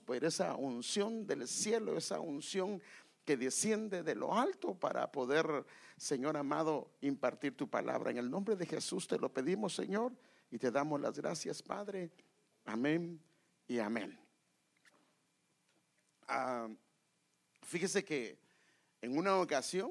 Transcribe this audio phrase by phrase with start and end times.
[0.00, 2.82] por esa unción del cielo, esa unción
[3.24, 5.64] que desciende de lo alto para poder,
[5.96, 8.10] Señor amado, impartir tu palabra.
[8.10, 10.12] En el nombre de Jesús te lo pedimos, Señor,
[10.50, 12.10] y te damos las gracias, Padre.
[12.64, 13.20] Amén
[13.68, 14.18] y amén.
[16.26, 16.68] Ah,
[17.62, 18.38] fíjese que
[19.00, 19.90] en una ocasión,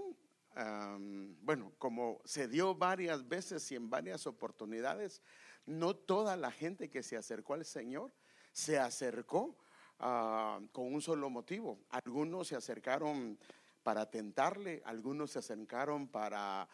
[1.41, 5.21] bueno, como se dio varias veces y en varias oportunidades,
[5.65, 8.11] no toda la gente que se acercó al Señor
[8.51, 9.55] se acercó
[10.01, 11.79] ah, con un solo motivo.
[11.89, 13.39] Algunos se acercaron
[13.83, 16.67] para tentarle, algunos se acercaron para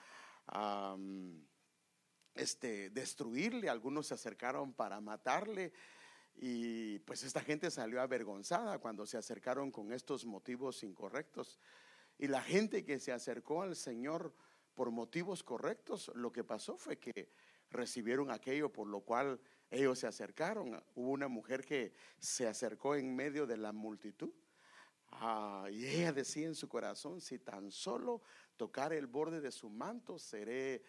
[2.34, 5.71] este, destruirle, algunos se acercaron para matarle.
[6.35, 11.59] Y pues esta gente salió avergonzada cuando se acercaron con estos motivos incorrectos.
[12.18, 14.34] Y la gente que se acercó al Señor
[14.73, 17.32] por motivos correctos, lo que pasó fue que
[17.71, 20.81] recibieron aquello por lo cual ellos se acercaron.
[20.95, 24.31] Hubo una mujer que se acercó en medio de la multitud.
[25.12, 28.21] Ah, y ella decía en su corazón, si tan solo
[28.55, 30.84] tocar el borde de su manto, seré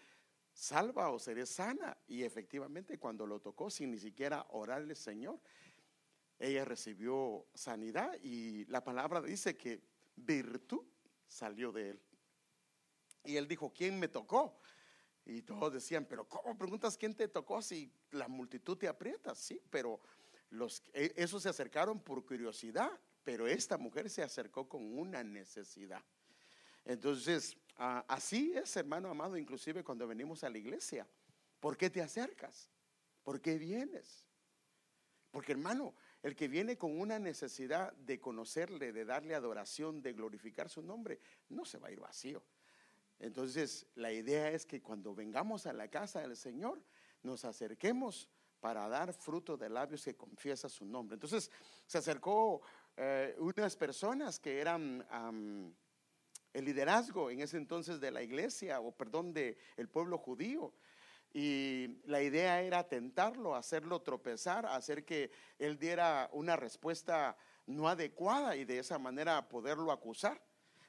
[0.53, 1.97] salva o seré sana.
[2.07, 5.41] Y efectivamente cuando lo tocó, sin ni siquiera orarle, Señor,
[6.39, 9.83] ella recibió sanidad y la palabra dice que
[10.17, 10.85] virtud
[11.27, 12.03] salió de él.
[13.25, 14.61] Y él dijo, ¿quién me tocó?
[15.29, 19.35] Y todos decían, pero ¿cómo preguntas quién te tocó si la multitud te aprieta?
[19.35, 20.01] Sí, pero
[20.49, 22.91] los, e, esos se acercaron por curiosidad,
[23.25, 26.03] pero esta mujer se acercó con una necesidad.
[26.83, 31.07] Entonces, así es, hermano amado, inclusive cuando venimos a la iglesia.
[31.61, 32.71] ¿Por qué te acercas?
[33.23, 34.27] ¿Por qué vienes?
[35.31, 40.71] Porque hermano, el que viene con una necesidad de conocerle, de darle adoración, de glorificar
[40.71, 42.43] su nombre, no se va a ir vacío.
[43.19, 46.81] Entonces, la idea es que cuando vengamos a la casa del Señor,
[47.23, 48.29] nos acerquemos
[48.61, 51.15] para dar fruto de labios que confiesa su nombre.
[51.15, 51.51] Entonces,
[51.87, 52.63] se acercó
[52.97, 55.05] eh, unas personas que eran
[56.53, 60.73] el liderazgo en ese entonces de la iglesia, o perdón, del el pueblo judío.
[61.33, 67.37] Y la idea era tentarlo, hacerlo tropezar, hacer que él diera una respuesta
[67.67, 70.41] no adecuada y de esa manera poderlo acusar.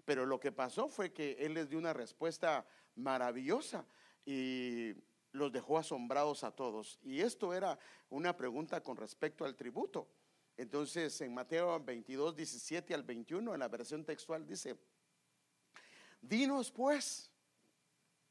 [0.10, 2.66] Pero lo que pasó fue que él les dio una respuesta
[2.96, 3.86] maravillosa
[4.26, 4.96] y
[5.34, 6.98] los dejó asombrados a todos.
[7.04, 7.78] Y esto era
[8.10, 10.08] una pregunta con respecto al tributo.
[10.58, 14.76] Entonces, en Mateo 22, 17 al 21, en la versión textual dice,
[16.20, 17.30] dinos pues,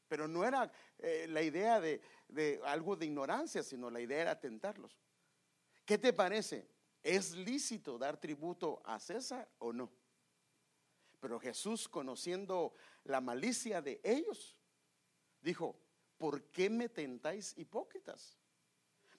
[0.09, 4.37] pero no era eh, la idea de, de algo de ignorancia, sino la idea era
[4.37, 4.99] tentarlos.
[5.85, 6.67] ¿Qué te parece?
[7.01, 9.89] ¿Es lícito dar tributo a César o no?
[11.19, 14.57] Pero Jesús, conociendo la malicia de ellos,
[15.41, 15.75] dijo,
[16.17, 18.37] ¿por qué me tentáis hipócritas?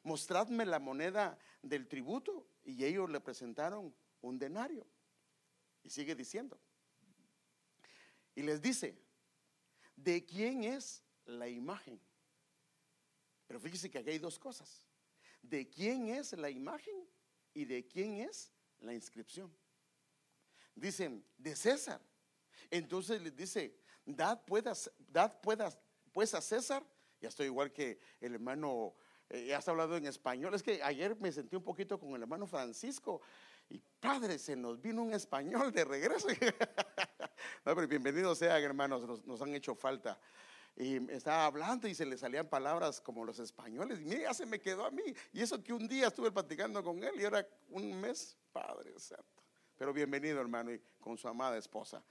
[0.02, 2.46] Mostradme la moneda del tributo.
[2.64, 4.86] Y ellos le presentaron un denario.
[5.82, 6.58] Y sigue diciendo.
[8.34, 8.96] Y les dice,
[9.96, 12.00] ¿de quién es la imagen?
[13.46, 14.86] Pero fíjese que aquí hay dos cosas.
[15.42, 17.08] ¿De quién es la imagen
[17.52, 19.52] y de quién es la inscripción?
[20.74, 22.00] Dicen, de César.
[22.70, 25.78] Entonces les dice, dad, puedas, dad puedas,
[26.12, 26.84] pues a César.
[27.20, 28.94] Ya estoy igual que el hermano,
[29.28, 30.54] eh, ya está hablando en español.
[30.54, 33.20] Es que ayer me sentí un poquito con el hermano Francisco.
[33.68, 36.28] Y padre, se nos vino un español de regreso.
[37.64, 40.18] no, pero bienvenidos sean, hermanos, nos, nos, han hecho falta.
[40.76, 44.00] Y estaba hablando y se le salían palabras como los españoles.
[44.00, 45.02] Y mira, ya se me quedó a mí.
[45.32, 49.40] Y eso que un día estuve platicando con él y ahora un mes, Padre Santo.
[49.80, 52.04] Pero bienvenido, hermano, y con su amada esposa.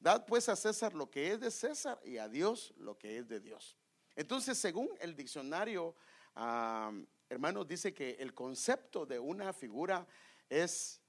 [0.00, 3.28] Dad pues a César lo que es de César y a Dios lo que es
[3.28, 3.76] de Dios.
[4.16, 5.94] Entonces, según el diccionario,
[6.34, 10.04] hermanos, dice que el concepto de una figura
[10.50, 11.00] es,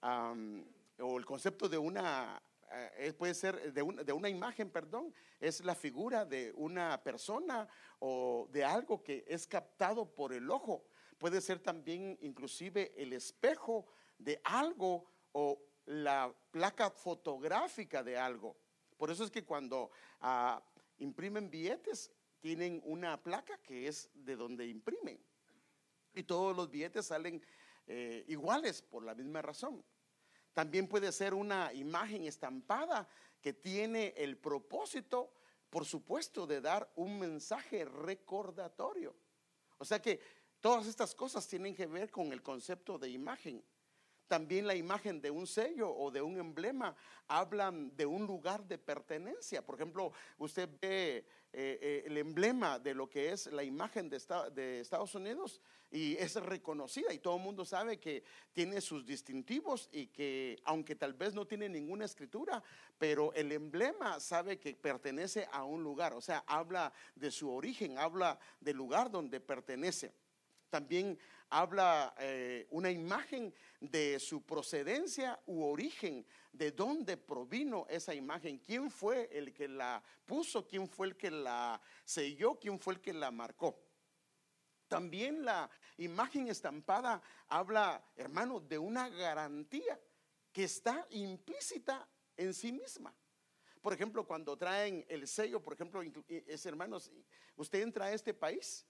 [0.00, 2.42] o el concepto de una,
[2.96, 7.68] eh, puede ser de una, de una imagen, perdón, es la figura de una persona
[7.98, 10.86] o de algo que es captado por el ojo.
[11.18, 13.86] Puede ser también inclusive el espejo
[14.16, 15.04] de algo
[15.40, 18.56] o la placa fotográfica de algo.
[18.96, 20.60] Por eso es que cuando ah,
[20.98, 22.10] imprimen billetes,
[22.40, 25.16] tienen una placa que es de donde imprimen.
[26.12, 27.40] Y todos los billetes salen
[27.86, 29.84] eh, iguales por la misma razón.
[30.52, 33.08] También puede ser una imagen estampada
[33.40, 35.32] que tiene el propósito,
[35.70, 39.14] por supuesto, de dar un mensaje recordatorio.
[39.78, 40.20] O sea que
[40.60, 43.62] todas estas cosas tienen que ver con el concepto de imagen.
[44.28, 46.94] También la imagen de un sello o de un emblema
[47.26, 49.64] hablan de un lugar de pertenencia.
[49.64, 54.20] Por ejemplo, usted ve eh, eh, el emblema de lo que es la imagen de,
[54.54, 58.22] de, Estados Unidos y es reconocida y todo el mundo sabe que
[58.52, 62.62] tiene sus distintivos y que aunque tal vez no tiene ninguna escritura,
[62.98, 67.96] pero el emblema sabe que pertenece a un lugar, o sea, habla de su origen,
[67.96, 70.12] habla del lugar donde pertenece.
[70.68, 71.18] También
[71.50, 78.90] habla eh, una imagen de su procedencia u origen, de dónde provino esa imagen, quién
[78.90, 83.12] fue el que la puso, quién fue el que la selló, quién fue el que
[83.12, 83.78] la marcó.
[84.88, 90.00] También la imagen estampada habla, hermano, de una garantía
[90.50, 93.14] que está implícita en sí misma.
[93.82, 97.12] Por ejemplo, cuando traen el sello, por ejemplo, es hermanos,
[97.56, 98.84] usted entra a este país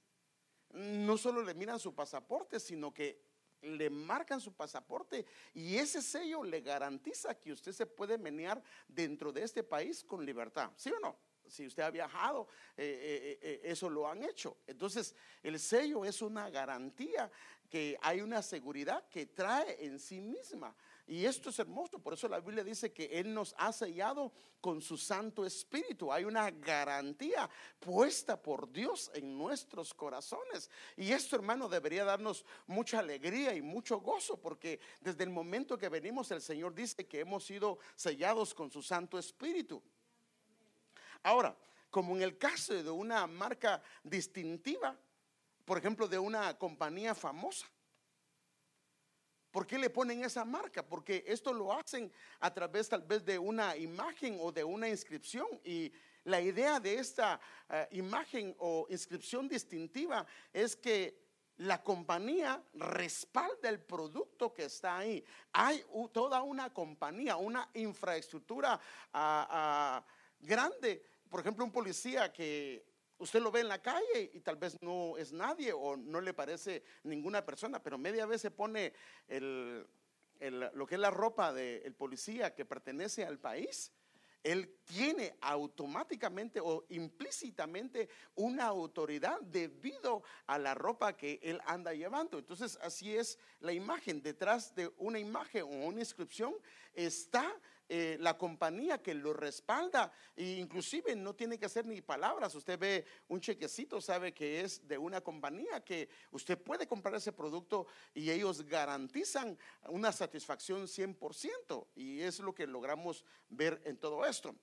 [0.72, 3.20] no solo le miran su pasaporte, sino que
[3.62, 9.32] le marcan su pasaporte y ese sello le garantiza que usted se puede menear dentro
[9.32, 11.18] de este país con libertad, ¿sí o no?
[11.48, 14.58] Si usted ha viajado, eh, eh, eh, eso lo han hecho.
[14.66, 17.30] Entonces, el sello es una garantía
[17.70, 20.74] que hay una seguridad que trae en sí misma.
[21.08, 24.82] Y esto es hermoso, por eso la Biblia dice que Él nos ha sellado con
[24.82, 26.12] su Santo Espíritu.
[26.12, 27.48] Hay una garantía
[27.80, 30.70] puesta por Dios en nuestros corazones.
[30.98, 35.88] Y esto, hermano, debería darnos mucha alegría y mucho gozo, porque desde el momento que
[35.88, 39.82] venimos el Señor dice que hemos sido sellados con su Santo Espíritu.
[41.22, 41.56] Ahora,
[41.88, 44.94] como en el caso de una marca distintiva,
[45.64, 47.66] por ejemplo, de una compañía famosa,
[49.50, 50.82] ¿Por qué le ponen esa marca?
[50.82, 55.46] Porque esto lo hacen a través tal vez de una imagen o de una inscripción.
[55.64, 55.92] Y
[56.24, 57.40] la idea de esta
[57.70, 61.28] eh, imagen o inscripción distintiva es que
[61.58, 65.24] la compañía respalda el producto que está ahí.
[65.52, 68.74] Hay toda una compañía, una infraestructura
[69.12, 70.04] ah, ah,
[70.40, 71.02] grande.
[71.28, 72.84] Por ejemplo, un policía que
[73.18, 76.34] Usted lo ve en la calle y tal vez no es nadie o no le
[76.34, 78.92] parece ninguna persona, pero media vez se pone
[79.28, 83.92] lo que es la ropa del policía que pertenece al país.
[84.44, 92.38] Él tiene automáticamente o implícitamente una autoridad debido a la ropa que él anda llevando.
[92.38, 94.22] Entonces, así es la imagen.
[94.22, 96.54] Detrás de una imagen o una inscripción
[96.94, 97.52] está
[97.88, 102.78] eh, la compañía que lo respalda, e inclusive no tiene que hacer ni palabras, usted
[102.78, 107.86] ve un chequecito, sabe que es de una compañía que usted puede comprar ese producto
[108.14, 109.58] y ellos garantizan
[109.88, 114.54] una satisfacción 100% y es lo que logramos ver en todo esto.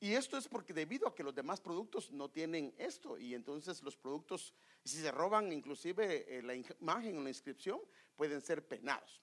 [0.00, 3.82] Y esto es porque debido a que los demás productos no tienen esto y entonces
[3.82, 4.54] los productos,
[4.84, 7.80] si se roban inclusive eh, la imagen o la inscripción,
[8.14, 9.20] pueden ser penados.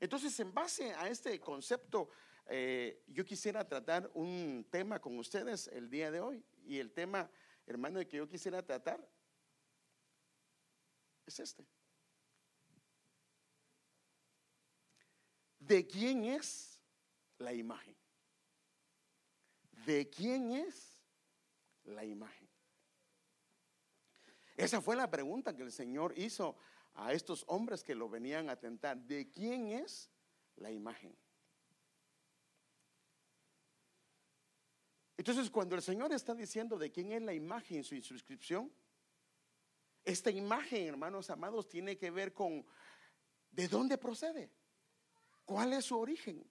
[0.00, 2.08] Entonces, en base a este concepto,
[2.46, 6.44] eh, yo quisiera tratar un tema con ustedes el día de hoy.
[6.64, 7.30] Y el tema,
[7.66, 9.06] hermano, que yo quisiera tratar
[11.26, 11.66] es este.
[15.58, 16.80] ¿De quién es
[17.36, 17.97] la imagen?
[19.86, 20.98] ¿De quién es
[21.84, 22.48] la imagen?
[24.56, 26.56] Esa fue la pregunta que el Señor hizo
[26.94, 28.98] a estos hombres que lo venían a tentar.
[28.98, 30.10] ¿De quién es
[30.56, 31.16] la imagen?
[35.16, 38.72] Entonces, cuando el Señor está diciendo de quién es la imagen en su inscripción,
[40.04, 42.64] esta imagen, hermanos amados, tiene que ver con
[43.50, 44.50] de dónde procede,
[45.44, 46.44] cuál es su origen.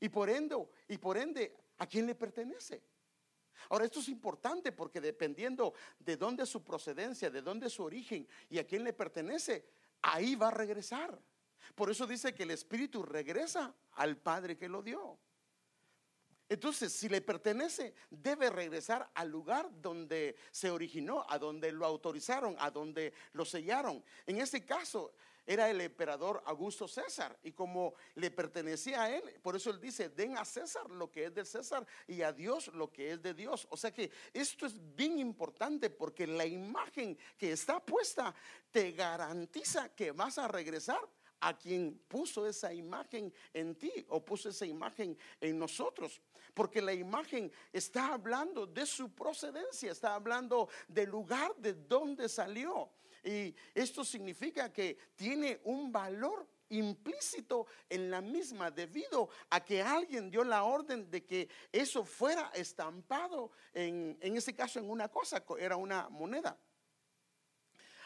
[0.00, 0.56] Y por ende,
[0.88, 2.82] y por ende, ¿a quién le pertenece?
[3.68, 7.82] Ahora, esto es importante porque dependiendo de dónde es su procedencia, de dónde es su
[7.82, 9.64] origen y a quién le pertenece,
[10.02, 11.18] ahí va a regresar.
[11.74, 15.18] Por eso dice que el Espíritu regresa al Padre que lo dio.
[16.48, 22.54] Entonces, si le pertenece, debe regresar al lugar donde se originó, a donde lo autorizaron,
[22.60, 24.04] a donde lo sellaron.
[24.26, 25.12] En este caso,
[25.46, 30.08] era el emperador Augusto César y como le pertenecía a él, por eso él dice,
[30.08, 33.32] den a César lo que es de César y a Dios lo que es de
[33.32, 33.66] Dios.
[33.70, 38.34] O sea que esto es bien importante porque la imagen que está puesta
[38.70, 41.00] te garantiza que vas a regresar
[41.40, 46.20] a quien puso esa imagen en ti o puso esa imagen en nosotros.
[46.54, 52.90] Porque la imagen está hablando de su procedencia, está hablando del lugar de donde salió.
[53.26, 60.30] Y esto significa que tiene un valor implícito en la misma debido a que alguien
[60.30, 65.44] dio la orden de que eso fuera estampado en, en ese caso en una cosa,
[65.58, 66.56] era una moneda.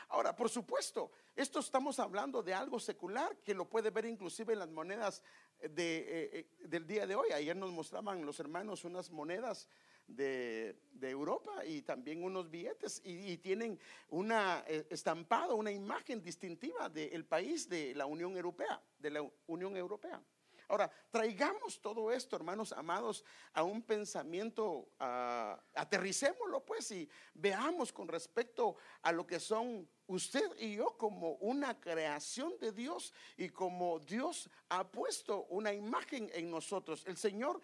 [0.09, 4.59] Ahora, por supuesto, esto estamos hablando de algo secular que lo puede ver inclusive en
[4.59, 5.23] las monedas
[5.61, 7.31] eh, eh, del día de hoy.
[7.31, 9.69] Ayer nos mostraban los hermanos unas monedas
[10.17, 13.79] de, Europa y también unos billetes y, tienen
[14.11, 19.77] una eh, estampado, una imagen distintiva del país de la Unión Europea, de la Unión
[19.77, 20.23] Europea.
[20.71, 23.25] Ahora, traigamos todo esto, hermanos amados,
[23.55, 30.77] a un pensamiento, aterricémoslo pues y veamos con respecto a lo que son usted y
[30.77, 37.05] yo como una creación de Dios y como Dios ha puesto una imagen en nosotros.
[37.05, 37.61] El Señor,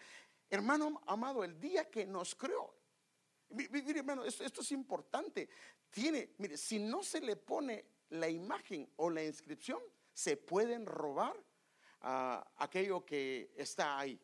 [0.49, 2.73] hermano amado, el día que nos creó,
[3.49, 5.49] mire hermano, esto, es importante.
[5.89, 9.81] Tiene, mire, si no se le pone la imagen o la inscripción,
[10.13, 11.35] se pueden robar
[12.01, 14.19] aquello que está ahí.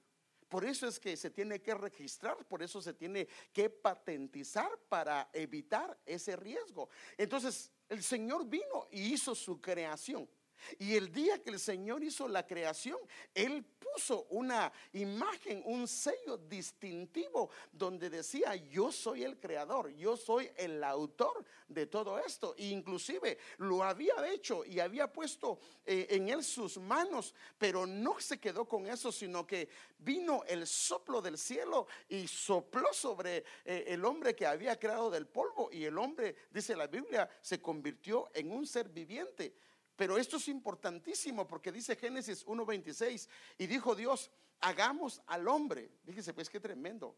[0.48, 5.30] Por eso es que se tiene que registrar, por eso se tiene que patentizar para
[5.34, 6.90] evitar ese riesgo.
[7.18, 10.30] Entonces, el Señor vino y hizo su creación.
[10.80, 12.98] Y el día que el Señor hizo la creación,
[13.34, 20.50] Él puso una imagen, un sello distintivo donde decía, yo soy el creador, yo soy
[20.56, 22.56] el autor de todo esto.
[22.58, 28.20] E inclusive lo había hecho y había puesto eh, en Él sus manos, pero no
[28.20, 33.86] se quedó con eso, sino que vino el soplo del cielo y sopló sobre eh,
[33.88, 38.30] el hombre que había creado del polvo y el hombre, dice la Biblia, se convirtió
[38.34, 39.54] en un ser viviente.
[39.96, 44.32] Pero esto es importantísimo porque dice Génesis 1.26 y dijo Dios,
[44.62, 45.92] hagamos al hombre.
[46.06, 47.16] Fíjese, pues qué tremendo.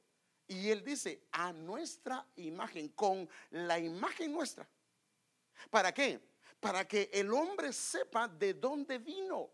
[0.48, 4.67] Y él dice, a nuestra imagen, con la imagen nuestra.
[5.70, 6.20] ¿Para qué?
[6.60, 9.50] Para que el hombre sepa de dónde vino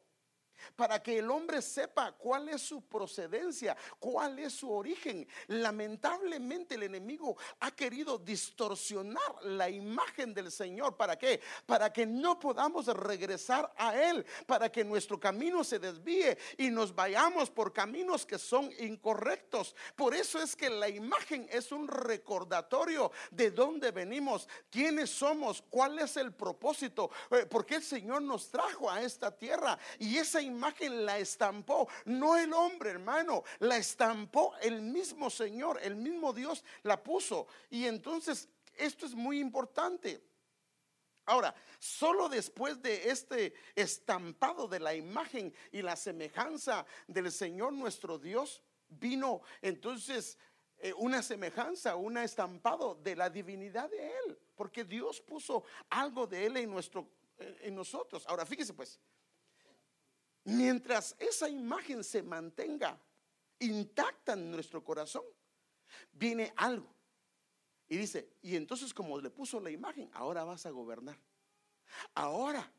[0.75, 5.27] para que el hombre sepa cuál es su procedencia, cuál es su origen.
[5.47, 10.97] Lamentablemente el enemigo ha querido distorsionar la imagen del Señor.
[10.97, 11.41] ¿Para qué?
[11.65, 16.93] Para que no podamos regresar a Él, para que nuestro camino se desvíe y nos
[16.93, 19.75] vayamos por caminos que son incorrectos.
[19.95, 25.99] Por eso es que la imagen es un recordatorio de dónde venimos, quiénes somos, cuál
[25.99, 29.77] es el propósito, eh, por qué el Señor nos trajo a esta tierra.
[29.99, 35.95] Y esa imagen la estampó, no el hombre, hermano, la estampó el mismo Señor, el
[35.95, 37.47] mismo Dios la puso.
[37.69, 40.21] Y entonces esto es muy importante.
[41.25, 48.17] Ahora, solo después de este estampado de la imagen y la semejanza del Señor nuestro
[48.17, 50.37] Dios, vino entonces
[50.79, 56.47] eh, una semejanza, un estampado de la divinidad de Él, porque Dios puso algo de
[56.47, 58.25] Él en, nuestro, eh, en nosotros.
[58.27, 58.99] Ahora, fíjese pues,
[60.43, 62.99] Mientras esa imagen se mantenga
[63.59, 65.23] intacta en nuestro corazón,
[66.11, 66.93] viene algo.
[67.87, 71.17] Y dice, y entonces como le puso la imagen, ahora vas a gobernar.
[72.15, 72.71] Ahora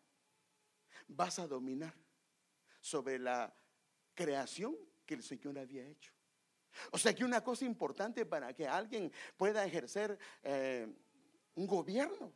[1.06, 1.94] vas a dominar
[2.80, 3.54] sobre la
[4.14, 4.76] creación
[5.06, 6.12] que el Señor había hecho.
[6.90, 10.88] O sea que una cosa importante para que alguien pueda ejercer eh,
[11.54, 12.32] un gobierno,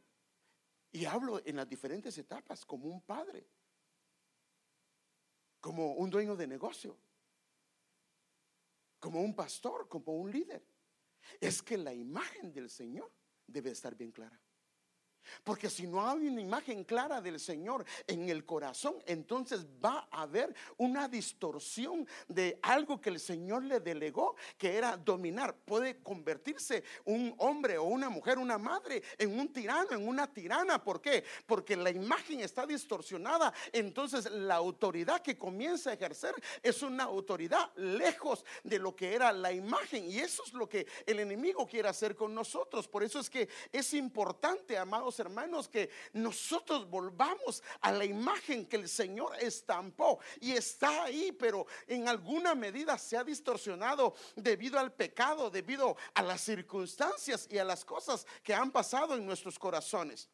[0.93, 3.47] y hablo en las diferentes etapas, como un padre,
[5.67, 6.97] como un dueño de negocio,
[9.01, 10.65] como un pastor, como un líder.
[11.41, 13.13] Es que la imagen del Señor
[13.49, 14.41] debe estar bien clara.
[15.45, 20.23] Porque si no hay una imagen clara del Señor en el corazón, entonces va a
[20.23, 25.55] haber una distorsión de algo que el Señor le delegó, que era dominar.
[25.55, 30.83] Puede convertirse un hombre o una mujer, una madre, en un tirano, en una tirana.
[30.83, 31.25] ¿Por qué?
[31.47, 33.53] Porque la imagen está distorsionada.
[33.73, 39.33] Entonces la autoridad que comienza a ejercer es una autoridad lejos de lo que era
[39.33, 40.11] la imagen.
[40.11, 42.89] Y eso es lo que el enemigo quiere hacer con nosotros.
[42.89, 44.77] Por eso es que es importante,
[45.19, 51.67] hermanos, que nosotros volvamos a la imagen que el Señor estampó y está ahí, pero
[51.87, 57.65] en alguna medida se ha distorsionado debido al pecado, debido a las circunstancias y a
[57.65, 60.29] las cosas que han pasado en nuestros corazones.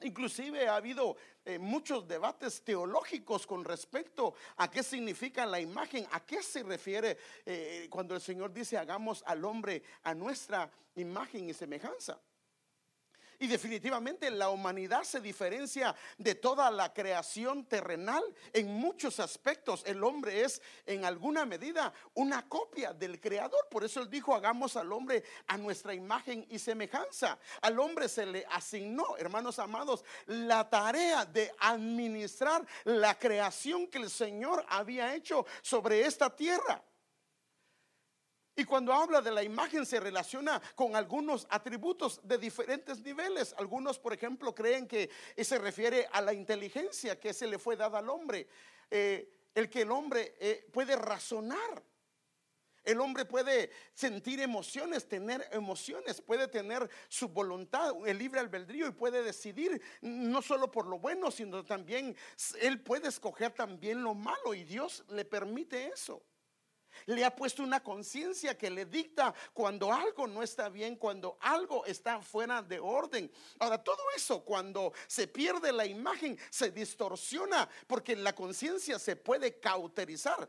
[0.00, 6.24] Inclusive ha habido eh, muchos debates teológicos con respecto a qué significa la imagen, a
[6.24, 7.16] qué se refiere
[7.46, 12.20] eh, cuando el Señor dice hagamos al hombre a nuestra imagen y semejanza.
[13.38, 18.22] Y definitivamente la humanidad se diferencia de toda la creación terrenal
[18.52, 19.82] en muchos aspectos.
[19.86, 23.68] El hombre es en alguna medida una copia del creador.
[23.70, 27.38] Por eso él dijo, hagamos al hombre a nuestra imagen y semejanza.
[27.60, 34.10] Al hombre se le asignó, hermanos amados, la tarea de administrar la creación que el
[34.10, 36.82] Señor había hecho sobre esta tierra.
[38.56, 43.54] Y cuando habla de la imagen se relaciona con algunos atributos de diferentes niveles.
[43.58, 47.98] Algunos, por ejemplo, creen que se refiere a la inteligencia que se le fue dada
[47.98, 48.46] al hombre.
[48.90, 51.82] Eh, el que el hombre eh, puede razonar.
[52.84, 58.92] El hombre puede sentir emociones, tener emociones, puede tener su voluntad, el libre albedrío y
[58.92, 62.14] puede decidir no solo por lo bueno, sino también
[62.60, 66.22] él puede escoger también lo malo y Dios le permite eso.
[67.06, 71.84] Le ha puesto una conciencia que le dicta cuando algo no está bien, cuando algo
[71.86, 73.30] está fuera de orden.
[73.58, 79.58] Ahora, todo eso cuando se pierde la imagen se distorsiona porque la conciencia se puede
[79.60, 80.48] cauterizar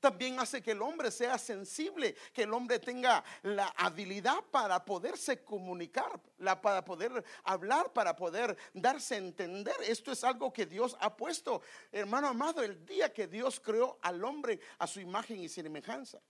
[0.00, 5.42] también hace que el hombre sea sensible, que el hombre tenga la habilidad para poderse
[5.42, 6.20] comunicar,
[6.60, 9.74] para poder hablar, para poder darse a entender.
[9.86, 11.62] Esto es algo que Dios ha puesto,
[11.92, 16.20] hermano amado, el día que Dios creó al hombre a su imagen y semejanza.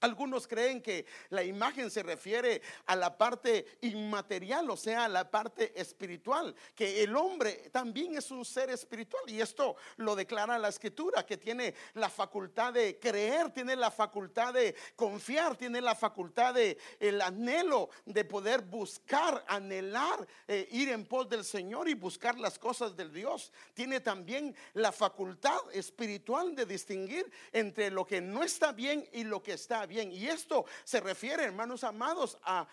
[0.00, 5.28] Algunos creen que la imagen se refiere a la parte inmaterial, o sea, a la
[5.28, 10.68] parte espiritual, que el hombre también es un ser espiritual y esto lo declara la
[10.68, 16.54] escritura, que tiene la facultad de creer, tiene la facultad de confiar, tiene la facultad
[16.54, 22.38] de el anhelo de poder buscar, anhelar, eh, ir en pos del Señor y buscar
[22.38, 23.52] las cosas del Dios.
[23.74, 29.42] Tiene también la facultad espiritual de distinguir entre lo que no está bien y lo
[29.42, 30.12] que está bien bien.
[30.12, 32.68] Y esto se refiere, hermanos amados, a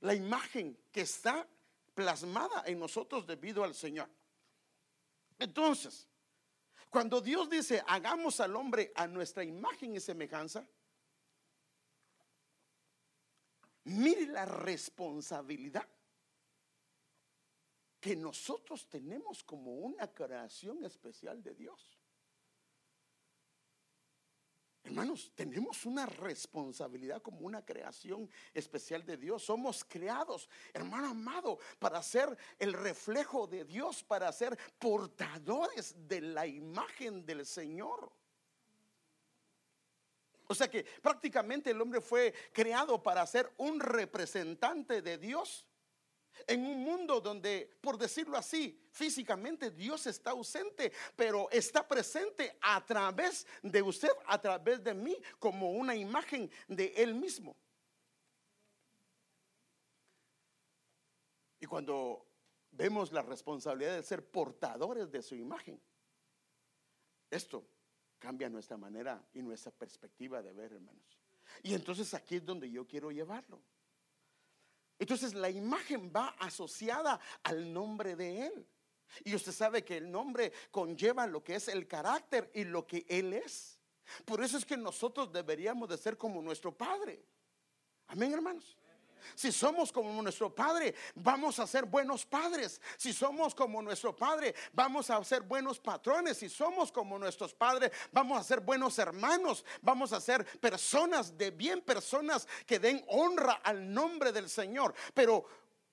[0.00, 1.46] la imagen que está
[1.94, 4.08] plasmada en nosotros debido al Señor.
[5.38, 6.08] Entonces,
[6.90, 10.66] cuando Dios dice, hagamos al hombre a nuestra imagen y semejanza,
[13.84, 15.88] mire la responsabilidad
[18.00, 21.93] que nosotros tenemos como una creación especial de Dios.
[24.84, 29.42] Hermanos, tenemos una responsabilidad como una creación especial de Dios.
[29.42, 36.46] Somos creados, hermano amado, para ser el reflejo de Dios, para ser portadores de la
[36.46, 38.12] imagen del Señor.
[40.46, 45.64] O sea que prácticamente el hombre fue creado para ser un representante de Dios
[46.46, 52.84] en un mundo donde, por decirlo así, físicamente Dios está ausente, pero está presente a
[52.84, 57.56] través de usted, a través de mí, como una imagen de Él mismo.
[61.60, 62.26] Y cuando
[62.72, 65.80] vemos la responsabilidad de ser portadores de su imagen,
[67.30, 67.66] esto
[68.18, 71.18] cambia nuestra manera y nuestra perspectiva de ver, hermanos.
[71.62, 73.62] Y entonces aquí es donde yo quiero llevarlo.
[74.98, 78.66] Entonces la imagen va asociada al nombre de Él.
[79.24, 83.04] Y usted sabe que el nombre conlleva lo que es el carácter y lo que
[83.08, 83.78] Él es.
[84.24, 87.24] Por eso es que nosotros deberíamos de ser como nuestro Padre.
[88.08, 88.76] Amén, hermanos.
[89.34, 92.80] Si somos como nuestro Padre, vamos a ser buenos padres.
[92.96, 96.38] Si somos como nuestro Padre, vamos a ser buenos patrones.
[96.38, 99.64] Si somos como nuestros padres, vamos a ser buenos hermanos.
[99.82, 104.94] Vamos a ser personas de bien, personas que den honra al nombre del Señor.
[105.12, 105.44] Pero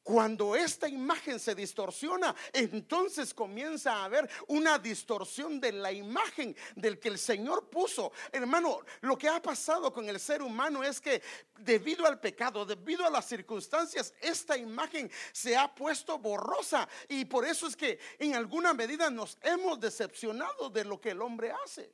[0.03, 6.99] cuando esta imagen se distorsiona, entonces comienza a haber una distorsión de la imagen del
[6.99, 8.11] que el Señor puso.
[8.31, 11.21] Hermano, lo que ha pasado con el ser humano es que
[11.59, 17.45] debido al pecado, debido a las circunstancias, esta imagen se ha puesto borrosa y por
[17.45, 21.93] eso es que en alguna medida nos hemos decepcionado de lo que el hombre hace.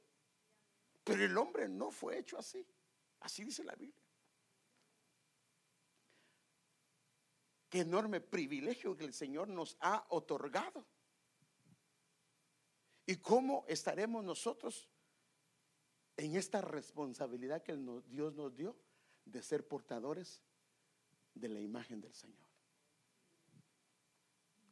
[1.04, 2.65] Pero el hombre no fue hecho así.
[3.22, 4.07] Así dice la Biblia.
[7.80, 10.86] Enorme privilegio que el Señor nos ha otorgado.
[13.06, 14.90] ¿Y cómo estaremos nosotros
[16.18, 18.76] en esta responsabilidad que Dios nos dio
[19.26, 20.42] de ser portadores
[21.34, 22.46] de la imagen del Señor?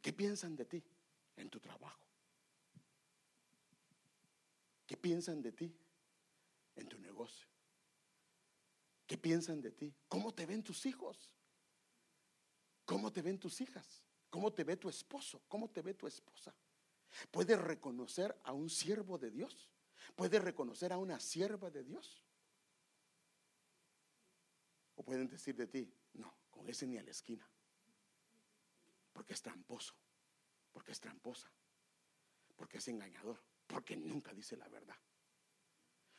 [0.02, 0.84] ¿Qué piensan de ti
[1.36, 2.06] en tu trabajo?
[4.86, 5.74] ¿Qué piensan de ti
[6.76, 7.48] en tu negocio?
[9.06, 9.94] ¿Qué piensan de ti?
[10.08, 11.30] ¿Cómo te ven tus hijos?
[12.86, 14.02] ¿Cómo te ven tus hijas?
[14.30, 15.42] ¿Cómo te ve tu esposo?
[15.48, 16.54] ¿Cómo te ve tu esposa?
[17.30, 19.68] ¿Puedes reconocer a un siervo de Dios?
[20.14, 22.22] ¿Puedes reconocer a una sierva de Dios?
[24.94, 27.48] O pueden decir de ti, no, con ese ni a la esquina.
[29.12, 29.94] Porque es tramposo,
[30.72, 31.50] porque es tramposa,
[32.54, 34.96] porque es engañador, porque nunca dice la verdad.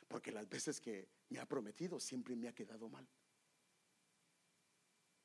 [0.06, 3.08] Porque las veces que me ha prometido siempre me ha quedado mal.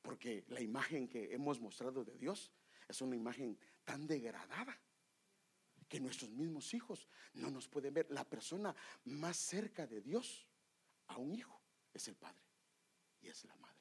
[0.04, 2.52] Porque la imagen que hemos mostrado de Dios
[2.86, 4.78] es una imagen tan degradada
[5.88, 8.10] que nuestros mismos hijos no nos pueden ver.
[8.10, 10.46] La persona más cerca de Dios
[11.06, 11.58] a un hijo
[11.94, 12.44] es el padre
[13.22, 13.80] y es la madre.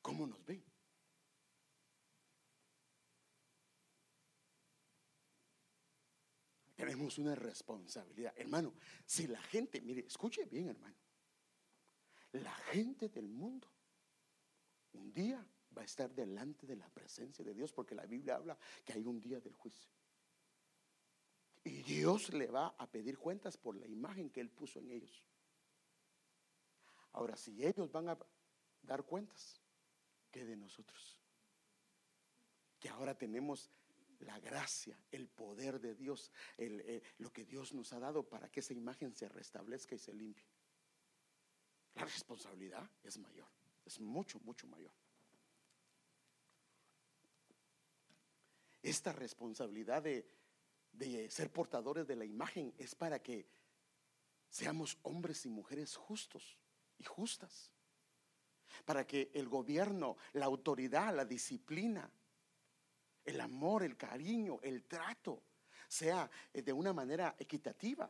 [0.00, 0.64] ¿Cómo nos ven?
[6.74, 8.32] Tenemos una responsabilidad.
[8.34, 8.72] Hermano,
[9.04, 10.96] si la gente, mire, escuche bien, hermano.
[12.42, 13.68] La gente del mundo
[14.92, 15.44] un día
[15.76, 19.04] va a estar delante de la presencia de Dios porque la Biblia habla que hay
[19.04, 19.90] un día del juicio.
[21.64, 25.24] Y Dios le va a pedir cuentas por la imagen que Él puso en ellos.
[27.12, 28.18] Ahora, si ellos van a
[28.82, 29.60] dar cuentas,
[30.30, 31.18] ¿qué de nosotros?
[32.78, 33.70] Que ahora tenemos
[34.20, 38.60] la gracia, el poder de Dios, eh, lo que Dios nos ha dado para que
[38.60, 40.46] esa imagen se restablezca y se limpie.
[41.98, 43.48] La responsabilidad es mayor,
[43.84, 44.92] es mucho, mucho mayor.
[48.80, 50.24] Esta responsabilidad de,
[50.92, 53.48] de ser portadores de la imagen es para que
[54.48, 56.56] seamos hombres y mujeres justos
[56.98, 57.72] y justas.
[58.84, 62.08] Para que el gobierno, la autoridad, la disciplina,
[63.24, 65.42] el amor, el cariño, el trato
[65.88, 68.08] sea de una manera equitativa.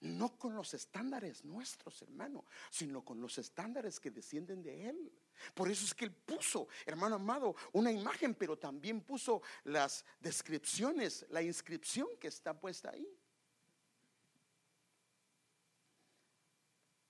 [0.00, 5.12] No con los estándares nuestros, hermano, sino con los estándares que descienden de Él.
[5.54, 11.26] Por eso es que Él puso, hermano amado, una imagen, pero también puso las descripciones,
[11.30, 13.08] la inscripción que está puesta ahí.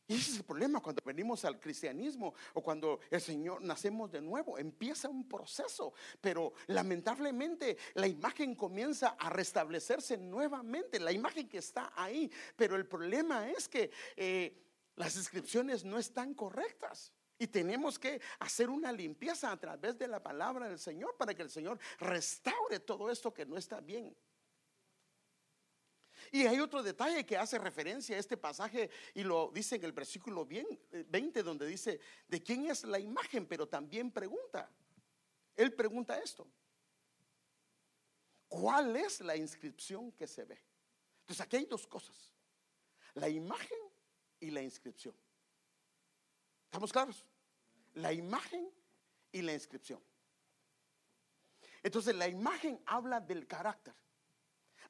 [0.09, 4.23] Y ese es el problema cuando venimos al cristianismo o cuando el Señor nacemos de
[4.23, 4.57] nuevo.
[4.57, 11.93] Empieza un proceso, pero lamentablemente la imagen comienza a restablecerse nuevamente, la imagen que está
[11.95, 12.33] ahí.
[12.57, 14.65] Pero el problema es que eh,
[14.97, 17.13] las inscripciones no están correctas.
[17.39, 21.43] Y tenemos que hacer una limpieza a través de la palabra del Señor para que
[21.43, 24.17] el Señor restaure todo esto que no está bien.
[26.33, 29.93] Y hay otro detalle que hace referencia a este pasaje y lo dice en el
[29.93, 33.47] versículo 20 donde dice, ¿de quién es la imagen?
[33.47, 34.71] Pero también pregunta,
[35.57, 36.47] él pregunta esto,
[38.49, 40.59] ¿cuál es la inscripción que se ve?
[41.21, 42.35] Entonces aquí hay dos cosas,
[43.15, 43.79] la imagen
[44.41, 45.15] y la inscripción.
[46.65, 47.25] ¿Estamos claros?
[47.95, 48.71] La imagen
[49.33, 50.03] y la inscripción.
[51.83, 53.95] Entonces la imagen habla del carácter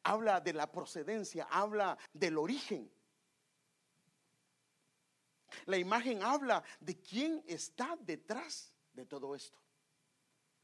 [0.03, 2.91] habla de la procedencia, habla del origen.
[5.67, 9.59] La imagen habla de quién está detrás de todo esto.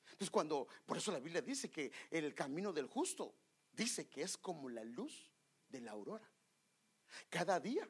[0.04, 3.34] Entonces cuando, por eso la Biblia dice que el camino del justo
[3.72, 5.30] dice que es como la luz
[5.68, 6.30] de la aurora.
[7.28, 7.88] Cada día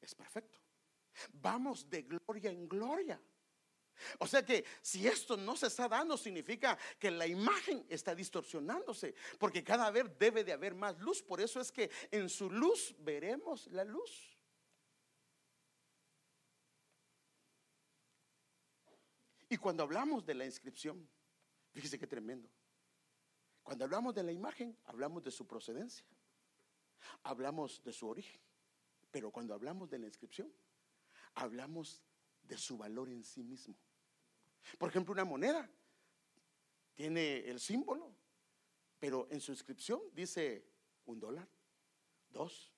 [0.00, 0.58] es perfecto.
[1.32, 3.20] Vamos de gloria en gloria.
[4.18, 9.14] O sea que si esto no se está dando, significa que la imagen está distorsionándose,
[9.38, 11.22] porque cada vez debe de haber más luz.
[11.22, 14.36] Por eso es que en su luz veremos la luz.
[19.48, 21.08] Y cuando hablamos de la inscripción,
[21.72, 22.48] fíjese qué tremendo.
[23.64, 26.06] Cuando hablamos de la imagen, hablamos de su procedencia,
[27.24, 28.40] hablamos de su origen.
[29.10, 30.52] Pero cuando hablamos de la inscripción,
[31.34, 32.00] hablamos
[32.42, 33.74] de su valor en sí mismo.
[34.78, 35.68] Por ejemplo, una moneda
[36.94, 38.14] tiene el símbolo,
[38.98, 40.66] pero en su inscripción dice
[41.06, 41.48] un dólar,
[42.28, 42.72] dos.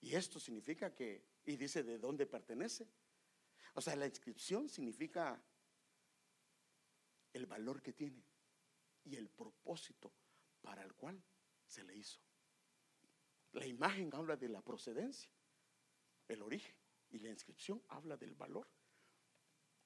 [0.00, 2.88] Y esto significa que, y dice de dónde pertenece.
[3.74, 5.42] O sea, la inscripción significa
[7.32, 8.24] el valor que tiene
[9.04, 10.12] y el propósito
[10.60, 11.22] para el cual
[11.66, 12.20] se le hizo.
[13.52, 15.30] La imagen habla de la procedencia,
[16.28, 16.74] el origen,
[17.10, 18.68] y la inscripción habla del valor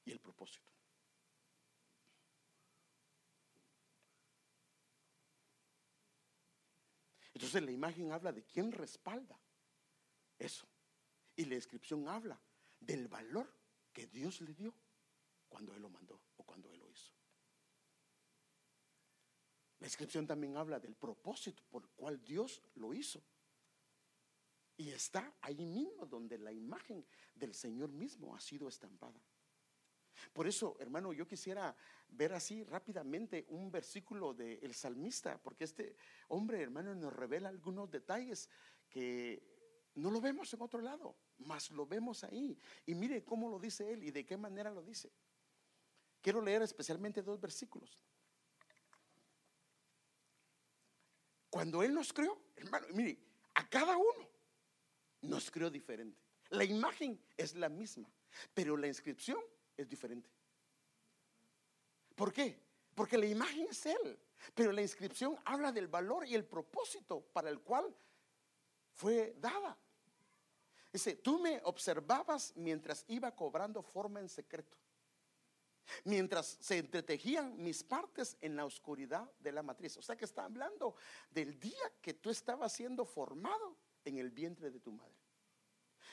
[0.04, 0.73] y el propósito.
[7.34, 9.38] Entonces la imagen habla de quién respalda
[10.38, 10.66] eso.
[11.36, 12.40] Y la inscripción habla
[12.78, 13.52] del valor
[13.92, 14.72] que Dios le dio
[15.48, 17.12] cuando Él lo mandó o cuando Él lo hizo.
[19.80, 23.20] La inscripción también habla del propósito por el cual Dios lo hizo.
[24.76, 29.20] Y está ahí mismo donde la imagen del Señor mismo ha sido estampada.
[30.32, 31.74] Por eso, hermano, yo quisiera
[32.08, 35.96] ver así rápidamente un versículo del salmista, porque este
[36.28, 38.48] hombre, hermano, nos revela algunos detalles
[38.88, 39.42] que
[39.94, 42.58] no lo vemos en otro lado, mas lo vemos ahí.
[42.86, 45.12] Y mire cómo lo dice él y de qué manera lo dice.
[46.20, 47.98] Quiero leer especialmente dos versículos.
[51.50, 53.16] Cuando Él nos creó, hermano, mire,
[53.54, 54.28] a cada uno
[55.20, 56.18] nos creó diferente.
[56.50, 58.10] La imagen es la misma,
[58.52, 59.38] pero la inscripción
[59.76, 60.28] es diferente.
[62.14, 62.58] ¿Por qué?
[62.94, 64.18] Porque la imagen es Él,
[64.54, 67.94] pero la inscripción habla del valor y el propósito para el cual
[68.92, 69.76] fue dada.
[70.92, 74.76] Dice, tú me observabas mientras iba cobrando forma en secreto,
[76.04, 79.96] mientras se entretejían mis partes en la oscuridad de la matriz.
[79.96, 80.94] O sea que está hablando
[81.30, 85.23] del día que tú estabas siendo formado en el vientre de tu madre.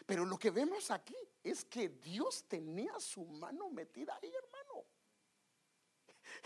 [0.06, 4.86] Pero lo que vemos aquí es que Dios tenía su mano metida ahí, hermano.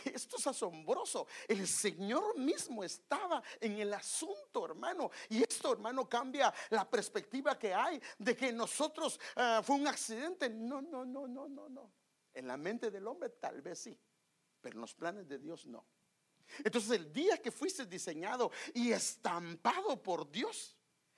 [0.03, 1.27] Esto es asombroso.
[1.47, 5.11] El Señor mismo estaba en el asunto, hermano.
[5.29, 10.49] Y esto, hermano, cambia la perspectiva que hay de que nosotros ah, fue un accidente.
[10.49, 11.93] No, no, no, no, no, no.
[12.33, 13.97] En la mente del hombre tal vez sí,
[14.59, 15.85] pero en los planes de Dios no.
[16.63, 20.75] Entonces el día que fuiste diseñado y estampado por Dios,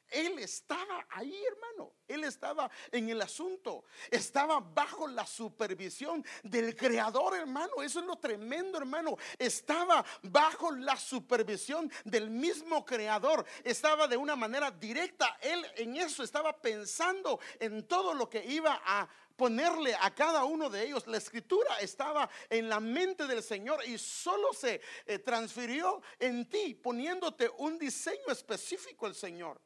[0.10, 1.94] él estaba ahí, hermano.
[2.08, 3.84] Él estaba en el asunto.
[4.10, 7.82] Estaba bajo la supervisión del creador, hermano.
[7.84, 9.18] Eso es lo tremendo, hermano.
[9.38, 13.46] Estaba bajo la supervisión del mismo creador.
[13.64, 15.38] Estaba de una manera directa.
[15.42, 20.70] Él en eso estaba pensando en todo lo que iba a ponerle a cada uno
[20.70, 21.06] de ellos.
[21.08, 26.74] La escritura estaba en la mente del Señor y solo se eh, transfirió en ti,
[26.74, 29.62] poniéndote un diseño específico el Señor.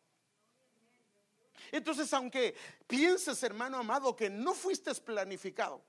[1.71, 2.55] Entonces, aunque
[2.85, 5.81] pienses, hermano amado, que no fuiste planificado,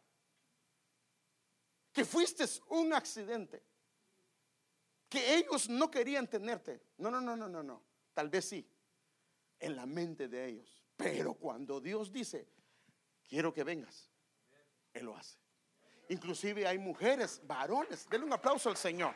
[1.93, 3.63] que fuiste un accidente,
[5.09, 6.81] que ellos no querían tenerte.
[6.99, 7.83] No, no, no, no, no, no.
[8.15, 8.67] Tal vez sí,
[9.59, 10.83] en la mente de ellos.
[10.97, 12.49] Pero cuando Dios dice,
[13.29, 14.09] quiero que vengas,
[14.95, 15.39] Él lo hace.
[16.09, 18.09] Inclusive hay mujeres, varones.
[18.09, 19.15] Denle un aplauso al Señor.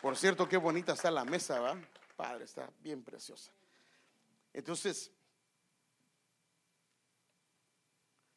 [0.00, 1.76] Por cierto, qué bonita está la mesa, ¿va?
[2.16, 3.52] Padre, está bien preciosa.
[4.52, 5.10] Entonces,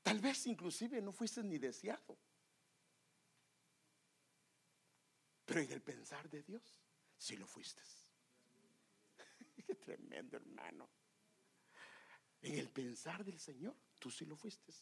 [0.01, 2.17] tal vez inclusive no fuiste ni deseado.
[5.45, 6.81] Pero en el pensar de Dios,
[7.17, 7.81] sí lo fuiste.
[9.67, 10.89] Qué tremendo, hermano.
[12.41, 14.73] En el pensar del Señor, tú sí lo fuiste.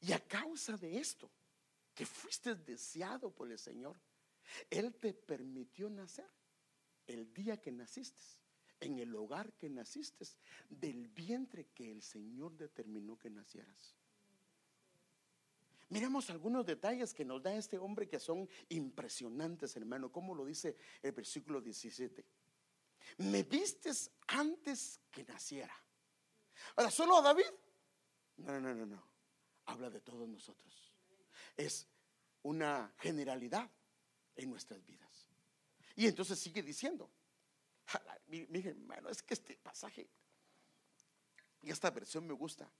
[0.00, 1.30] Y a causa de esto,
[1.94, 3.96] que fuiste deseado por el Señor,
[4.70, 6.30] Él te permitió nacer
[7.06, 8.22] el día que naciste,
[8.80, 10.24] en el hogar que naciste,
[10.68, 13.96] del vientre que el Señor determinó que nacieras.
[15.90, 20.76] Miremos algunos detalles que nos da este hombre que son impresionantes, hermano, como lo dice
[21.02, 22.24] el versículo 17.
[23.18, 25.74] Me vistes antes que naciera.
[26.76, 27.44] Ahora, ¿solo a David?
[28.38, 29.06] No, no, no, no.
[29.66, 30.92] Habla de todos nosotros.
[31.56, 31.86] Es
[32.42, 33.70] una generalidad
[34.36, 35.28] en nuestras vidas.
[35.96, 37.10] Y entonces sigue diciendo,
[38.26, 40.08] mire hermano, es que este pasaje
[41.62, 42.70] y esta versión me gusta.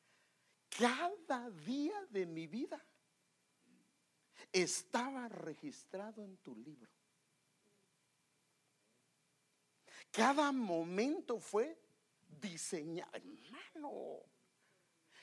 [0.68, 2.84] Cada día de mi vida
[4.52, 6.90] estaba registrado en tu libro.
[10.10, 11.78] Cada momento fue
[12.40, 14.20] diseñado, hermano.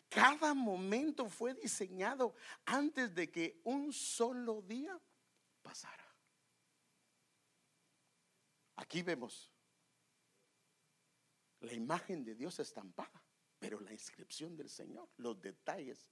[0.09, 4.99] Cada momento fue diseñado antes de que un solo día
[5.61, 6.00] pasara.
[8.81, 9.51] Aquí vemos
[11.59, 13.23] la imagen de Dios estampada,
[13.59, 16.11] pero la inscripción del Señor, los detalles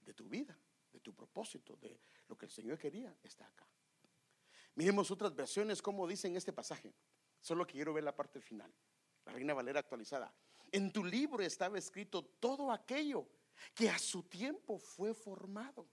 [0.00, 0.56] de tu vida,
[0.92, 3.66] de tu propósito, de lo que el Señor quería, está acá.
[4.74, 6.94] Miremos otras versiones como dicen este pasaje.
[7.40, 8.70] Solo quiero ver la parte final.
[9.24, 10.34] La Reina Valera actualizada.
[10.70, 13.26] En tu libro estaba escrito todo aquello
[13.74, 15.88] que a su tiempo fue formado.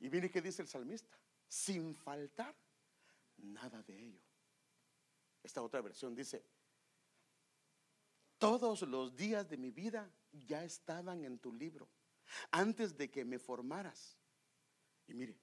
[0.00, 1.14] Y mire que dice el salmista,
[1.46, 2.56] sin faltar
[3.36, 4.33] nada de ello.
[5.44, 6.42] Esta otra versión dice,
[8.38, 11.88] todos los días de mi vida ya estaban en tu libro,
[12.50, 14.18] antes de que me formaras.
[15.06, 15.38] Y mire,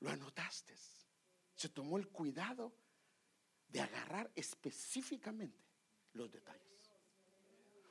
[0.00, 0.76] lo anotaste.
[1.54, 2.76] Se tomó el cuidado
[3.66, 5.64] de agarrar específicamente
[6.12, 6.90] los detalles.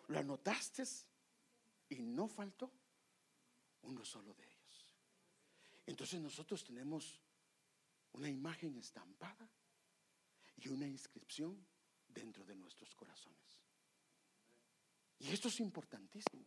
[0.07, 0.83] Lo anotaste
[1.89, 2.71] y no faltó
[3.81, 4.95] uno solo de ellos.
[5.87, 7.19] Entonces nosotros tenemos
[8.13, 9.49] una imagen estampada
[10.57, 11.65] y una inscripción
[12.07, 13.59] dentro de nuestros corazones.
[15.19, 16.45] Y esto es importantísimo.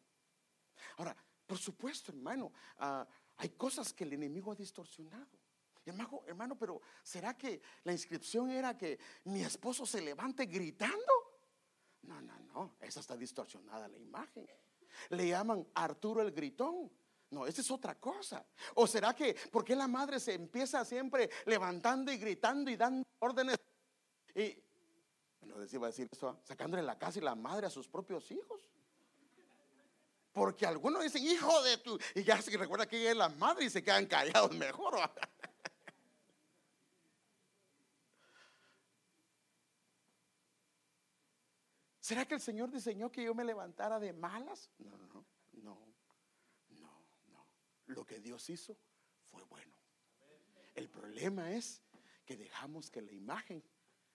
[0.97, 1.17] Ahora,
[1.47, 5.39] por supuesto, hermano, ah, hay cosas que el enemigo ha distorsionado.
[5.85, 11.13] Hermano, hermano, pero ¿será que la inscripción era que mi esposo se levante gritando?
[12.03, 14.47] No, no, no, esa está distorsionada la imagen.
[15.11, 16.91] Le llaman Arturo el gritón.
[17.31, 18.45] No, esa es otra cosa.
[18.75, 23.59] ¿O será que porque la madre se empieza siempre levantando y gritando y dando órdenes
[24.35, 24.63] y,
[25.43, 28.61] no decía, a decir esto, sacándole la casa y la madre a sus propios hijos.
[30.33, 31.99] Porque algunos dicen, hijo de tu.
[32.15, 34.99] Y ya se recuerda que es la madre y se quedan callados mejor.
[42.01, 44.71] ¿Será que el Señor diseñó que yo me levantara de malas?
[44.79, 45.93] No, no, no,
[46.71, 47.47] no, no.
[47.87, 48.79] Lo que Dios hizo
[49.25, 49.75] fue bueno.
[50.75, 51.83] El problema es
[52.25, 53.63] que dejamos que la imagen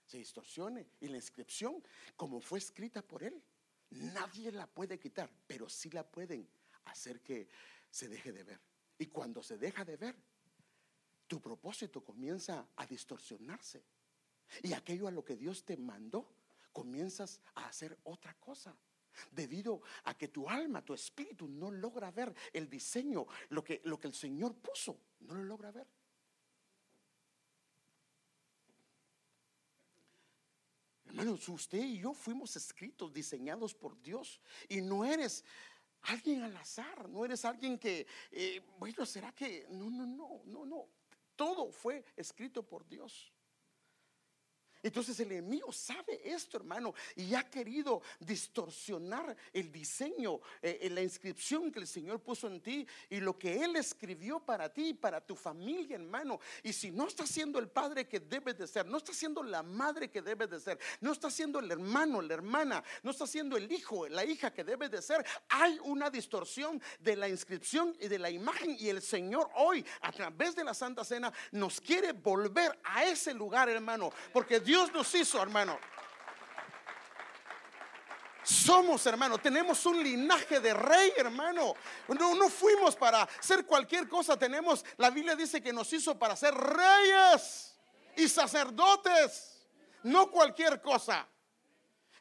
[0.06, 1.84] se distorsione y la inscripción,
[2.16, 3.42] como fue escrita por Él,
[3.90, 6.48] nadie la puede quitar, pero sí la pueden
[6.86, 7.48] hacer que
[7.90, 8.60] se deje de ver.
[8.98, 10.16] Y cuando se deja de ver,
[11.28, 13.84] tu propósito comienza a distorsionarse.
[14.62, 16.28] Y aquello a lo que Dios te mandó,
[16.72, 18.76] comienzas a hacer otra cosa.
[19.32, 24.00] Debido a que tu alma, tu espíritu no logra ver el diseño, lo que, lo
[24.00, 25.88] que el Señor puso, no lo logra ver.
[31.24, 34.42] Hermanos, usted y yo fuimos escritos, diseñados por Dios.
[34.68, 35.46] Y no eres
[36.02, 39.66] alguien al azar, no eres alguien que, eh, bueno, ¿será que?
[39.70, 40.90] No, no, no, no, no.
[41.38, 43.33] Todo fue escrito por Dios.
[44.84, 51.72] Entonces el enemigo sabe esto, hermano, y ha querido distorsionar el diseño, eh, la inscripción
[51.72, 55.36] que el Señor puso en ti y lo que Él escribió para ti para tu
[55.38, 56.40] familia, hermano.
[56.62, 59.64] Y si no está siendo el padre que debes de ser, no está siendo la
[59.64, 63.56] madre que debes de ser, no está siendo el hermano, la hermana, no está siendo
[63.56, 68.10] el hijo, la hija que debes de ser, hay una distorsión de la inscripción y
[68.10, 68.76] de la imagen.
[68.78, 73.34] Y el Señor hoy, a través de la Santa Cena, nos quiere volver a ese
[73.34, 75.78] lugar, hermano, porque Dios Dios nos hizo, hermano.
[78.42, 81.76] Somos, hermano, tenemos un linaje de rey, hermano.
[82.08, 84.36] No, no fuimos para ser cualquier cosa.
[84.36, 87.76] Tenemos, la Biblia dice que nos hizo para ser reyes
[88.18, 89.64] y sacerdotes,
[90.02, 91.28] no cualquier cosa.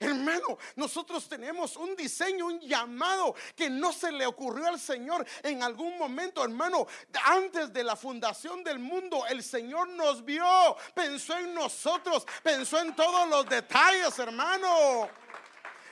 [0.03, 5.63] Hermano, nosotros tenemos un diseño, un llamado que no se le ocurrió al Señor en
[5.63, 6.87] algún momento, hermano.
[7.25, 12.95] Antes de la fundación del mundo, el Señor nos vio, pensó en nosotros, pensó en
[12.97, 15.09] todos los detalles, hermano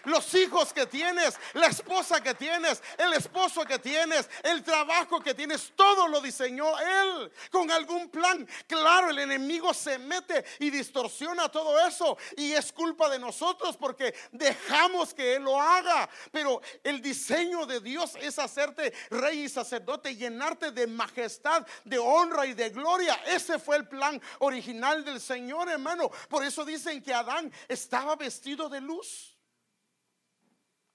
[0.05, 5.35] los hijos que tienes, la esposa que tienes, el esposo que tienes, el trabajo que
[5.35, 8.49] tienes, todo lo diseñó Él con algún plan.
[8.67, 14.15] Claro, el enemigo se mete y distorsiona todo eso y es culpa de nosotros porque
[14.33, 16.09] dejamos que Él lo haga.
[16.31, 22.47] Pero el diseño de Dios es hacerte rey y sacerdote, llenarte de majestad, de honra
[22.47, 23.15] y de gloria.
[23.27, 26.11] Ese fue el plan original del Señor, hermano.
[26.29, 29.30] Por eso dicen que Adán estaba vestido de luz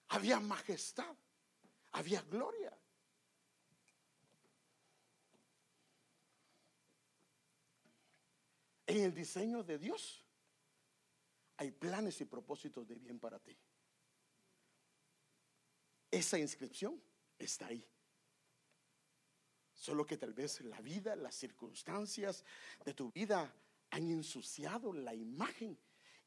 [0.10, 1.16] había majestad,
[1.92, 2.78] había gloria.
[8.88, 10.24] En el diseño de Dios
[11.58, 13.58] hay planes y propósitos de bien para ti.
[16.12, 17.02] Esa inscripción
[17.38, 17.86] está ahí.
[19.74, 22.44] Solo que tal vez la vida, las circunstancias
[22.86, 23.54] de tu vida
[23.90, 25.78] han ensuciado la imagen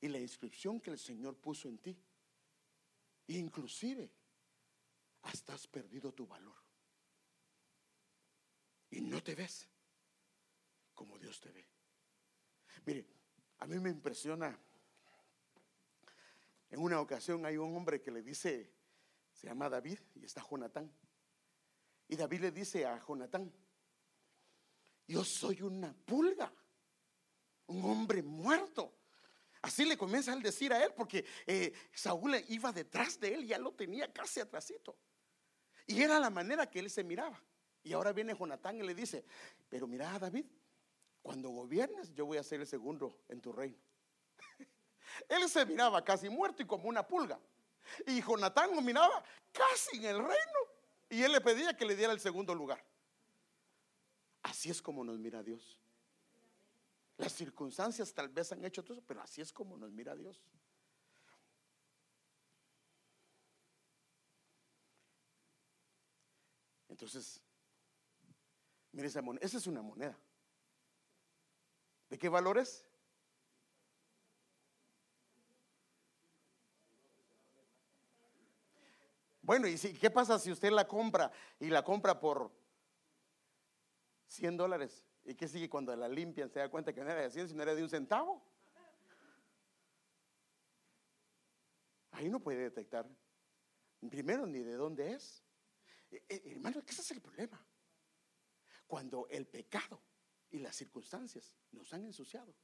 [0.01, 1.97] y la inscripción que el Señor puso en ti.
[3.29, 4.11] Inclusive,
[5.23, 6.57] hasta has perdido tu valor.
[8.91, 9.69] Y no te ves
[10.95, 11.65] como Dios te ve.
[12.87, 13.07] Mire,
[13.59, 14.59] a mí me impresiona.
[16.71, 18.73] En una ocasión hay un hombre que le dice,
[19.33, 20.93] se llama David y está Jonatán.
[22.09, 23.53] Y David le dice a Jonatán,
[25.07, 26.53] yo soy una pulga,
[27.69, 28.98] un hombre muerto.
[29.69, 33.59] Así le comienza a decir a él, porque eh, Saúl iba detrás de él, ya
[33.59, 34.97] lo tenía casi atrásito.
[35.87, 37.39] Y era la manera que él se miraba.
[37.83, 39.27] Y ahora viene Jonatán y le dice,
[39.69, 40.47] pero mira David,
[41.21, 43.77] cuando gobiernes yo voy a ser el segundo en tu reino.
[45.29, 47.39] él se miraba casi muerto y como una pulga.
[48.07, 50.61] Y Jonatán lo miraba casi en el reino.
[51.11, 52.83] Y él le pedía que le diera el segundo lugar.
[54.45, 55.79] Así es como nos mira Dios.
[57.19, 60.41] Las circunstancias tal vez han hecho todo eso, pero así es como nos mira Dios.
[66.89, 67.41] Entonces,
[68.93, 70.17] mire esa moneda, esa es una moneda.
[72.09, 72.87] ¿De qué valores?
[79.43, 82.53] Bueno, ¿y si, qué pasa si usted la compra y la compra por
[84.29, 85.08] 100 dólares?
[85.29, 86.49] ¿Y qué sigue cuando la limpian?
[86.49, 88.43] Se da cuenta que no era de 100, sino era de un centavo.
[92.13, 93.07] Ahí no puede detectar,
[94.09, 95.45] primero, ni de dónde es.
[96.11, 97.63] Eh, eh, hermano, ese es el problema.
[98.87, 100.01] Cuando el pecado
[100.49, 102.55] y las circunstancias nos han ensuciado,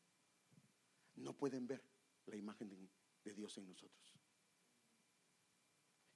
[1.16, 1.84] no pueden ver
[2.24, 2.88] la imagen de,
[3.24, 4.18] de Dios en nosotros.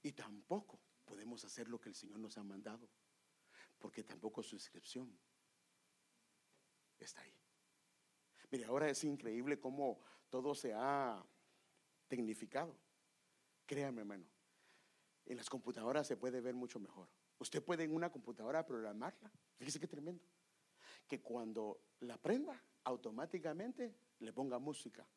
[0.01, 2.89] Y tampoco podemos hacer lo que el Señor nos ha mandado,
[3.77, 5.15] porque tampoco su inscripción
[7.05, 7.33] está ahí.
[8.51, 11.23] Mire, ahora es increíble cómo todo se ha
[12.07, 12.75] tecnificado.
[13.65, 14.25] Créame, hermano,
[15.25, 17.07] en las computadoras se puede ver mucho mejor.
[17.37, 19.31] Usted puede en una computadora programarla.
[19.55, 20.23] Fíjese qué tremendo.
[21.07, 25.07] Que cuando la prenda, automáticamente le ponga música.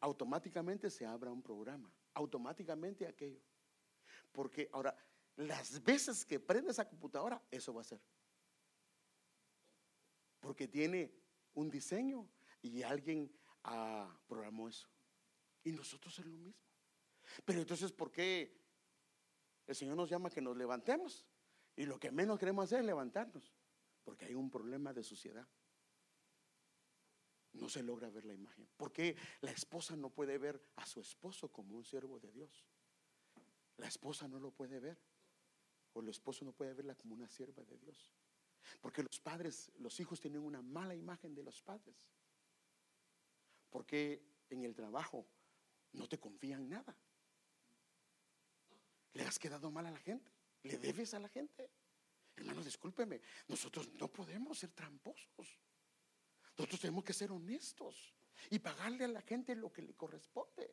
[0.00, 1.92] Automáticamente se abra un programa.
[2.14, 3.42] Automáticamente aquello.
[4.32, 4.96] Porque ahora,
[5.36, 8.00] las veces que prende esa computadora, eso va a ser.
[10.40, 11.12] Porque tiene
[11.58, 12.28] un diseño
[12.62, 13.30] y alguien
[13.64, 14.88] ah, programó eso.
[15.64, 16.60] Y nosotros es lo mismo.
[17.44, 18.56] Pero entonces, ¿por qué
[19.66, 21.26] el Señor nos llama que nos levantemos?
[21.76, 23.52] Y lo que menos queremos hacer es levantarnos.
[24.04, 25.46] Porque hay un problema de suciedad.
[27.52, 28.68] No se logra ver la imagen.
[28.76, 32.64] Porque la esposa no puede ver a su esposo como un siervo de Dios.
[33.76, 34.98] La esposa no lo puede ver.
[35.92, 38.12] O el esposo no puede verla como una sierva de Dios.
[38.80, 42.08] Porque los padres, los hijos tienen una mala imagen de los padres.
[43.70, 45.26] Porque en el trabajo
[45.92, 46.96] no te confían nada.
[49.14, 50.30] Le has quedado mal a la gente.
[50.62, 51.70] Le debes a la gente.
[52.36, 53.20] Hermano, discúlpeme.
[53.48, 55.58] Nosotros no podemos ser tramposos.
[56.56, 58.14] Nosotros tenemos que ser honestos
[58.50, 60.70] y pagarle a la gente lo que le corresponde.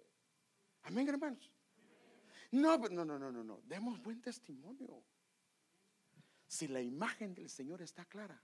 [0.84, 1.52] Amén, hermanos.
[2.52, 3.62] No, no, no, no, no, no.
[3.66, 5.04] Demos buen testimonio.
[6.56, 8.42] Si la imagen del Señor está clara,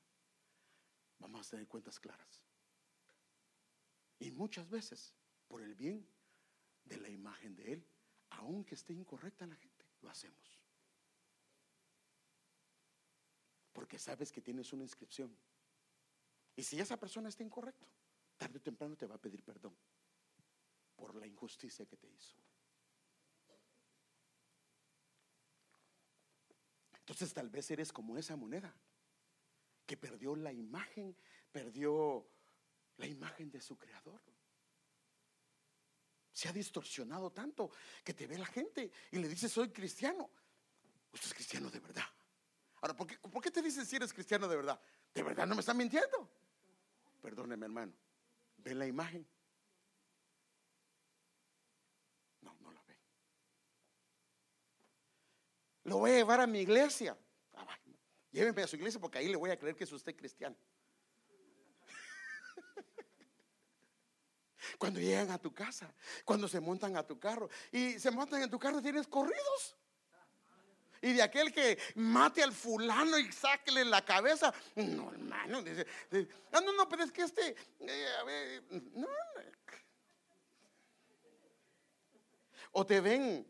[1.18, 2.44] vamos a tener cuentas claras.
[4.20, 5.16] Y muchas veces,
[5.48, 6.06] por el bien
[6.84, 7.88] de la imagen de Él,
[8.32, 10.60] aunque esté incorrecta la gente, lo hacemos.
[13.72, 15.34] Porque sabes que tienes una inscripción.
[16.58, 17.88] Y si esa persona está incorrecto,
[18.36, 19.74] tarde o temprano te va a pedir perdón
[20.98, 22.36] por la injusticia que te hizo.
[27.02, 28.74] Entonces tal vez eres como esa moneda
[29.86, 31.16] que perdió la imagen,
[31.52, 32.26] perdió
[32.98, 34.22] la imagen de su creador.
[36.32, 37.72] Se ha distorsionado tanto
[38.04, 40.30] que te ve la gente y le dice soy cristiano.
[41.12, 42.06] Usted es cristiano de verdad.
[42.82, 44.80] Ahora, ¿por qué, te dicen si eres cristiano de verdad?
[45.14, 46.30] ¿De verdad no me están mintiendo?
[47.22, 47.94] Perdóneme, hermano.
[48.58, 49.28] ¿Ve la imagen?
[52.42, 52.98] No, no la ve.
[55.92, 57.18] Lo voy a llevar a mi iglesia.
[57.54, 57.78] Ah,
[58.32, 60.56] llévenme a su iglesia porque ahí le voy a creer que es usted cristiano.
[64.80, 68.50] Cuando llegan a tu casa, cuando se montan a tu carro y se montan en
[68.50, 69.76] tu carro, tienes corridos.
[71.02, 74.54] Y de aquel que mate al fulano y sáquele la cabeza.
[74.76, 75.62] No, hermano.
[76.54, 77.54] Ah, no, no, pero es que este.
[77.82, 78.62] Eh,
[78.94, 79.10] no.
[82.72, 83.46] O te ven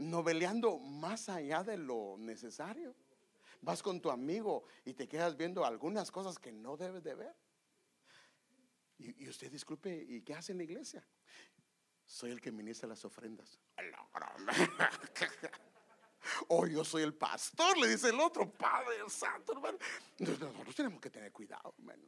[0.00, 2.94] noveleando más allá de lo necesario.
[3.60, 7.36] Vas con tu amigo y te quedas viendo algunas cosas que no debes de ver.
[8.98, 11.06] Y, usted disculpe, ¿y qué hace en la iglesia?
[12.04, 13.60] Soy el que ministra las ofrendas.
[16.48, 19.78] O yo soy el pastor, le dice el otro, Padre Santo, hermano.
[20.18, 22.06] Nosotros tenemos que tener cuidado, hermano.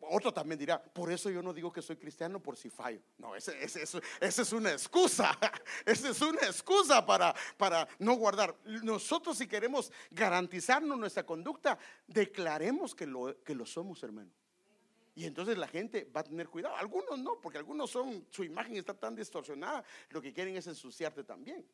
[0.00, 3.00] Otro también dirá, por eso yo no digo que soy cristiano por si fallo.
[3.18, 5.36] No, esa es una excusa.
[5.84, 8.56] Esa es una excusa para, para no guardar.
[8.64, 14.30] Nosotros si queremos garantizarnos nuestra conducta, declaremos que lo, que lo somos, hermano.
[15.16, 16.76] Y entonces la gente va a tener cuidado.
[16.76, 21.22] Algunos no, porque algunos son, su imagen está tan distorsionada, lo que quieren es ensuciarte
[21.22, 21.64] también.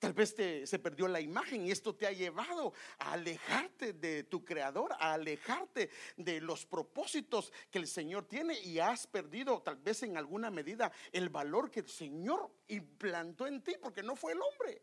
[0.00, 4.24] Tal vez te, se perdió la imagen y esto te ha llevado a alejarte de
[4.24, 9.76] tu creador, a alejarte de los propósitos que el Señor tiene y has perdido tal
[9.76, 14.32] vez en alguna medida el valor que el Señor implantó en ti porque no fue
[14.32, 14.82] el hombre.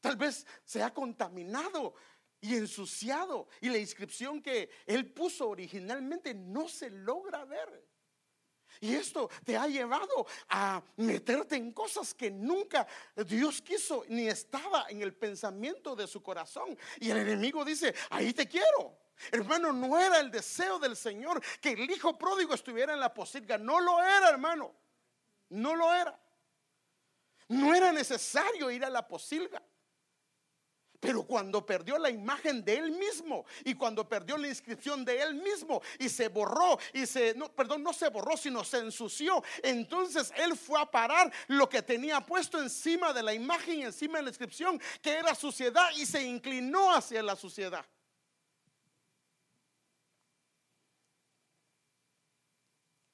[0.00, 1.94] Tal vez se ha contaminado
[2.40, 7.87] y ensuciado y la inscripción que él puso originalmente no se logra ver.
[8.80, 12.86] Y esto te ha llevado a meterte en cosas que nunca
[13.26, 16.76] Dios quiso ni estaba en el pensamiento de su corazón.
[17.00, 18.98] Y el enemigo dice, ahí te quiero.
[19.32, 23.58] Hermano, no era el deseo del Señor que el hijo pródigo estuviera en la posilga.
[23.58, 24.74] No lo era, hermano.
[25.50, 26.18] No lo era.
[27.48, 29.62] No era necesario ir a la posilga.
[31.00, 35.34] Pero cuando perdió la imagen de él mismo y cuando perdió la inscripción de él
[35.34, 40.32] mismo y se borró y se, no, perdón, no se borró, sino se ensució, entonces
[40.36, 44.30] él fue a parar lo que tenía puesto encima de la imagen, encima de la
[44.30, 47.86] inscripción, que era suciedad y se inclinó hacia la suciedad.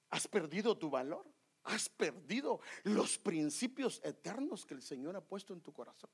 [0.09, 1.27] ¿Has perdido tu valor?
[1.65, 6.09] ¿Has perdido los principios eternos que el Señor ha puesto en tu corazón?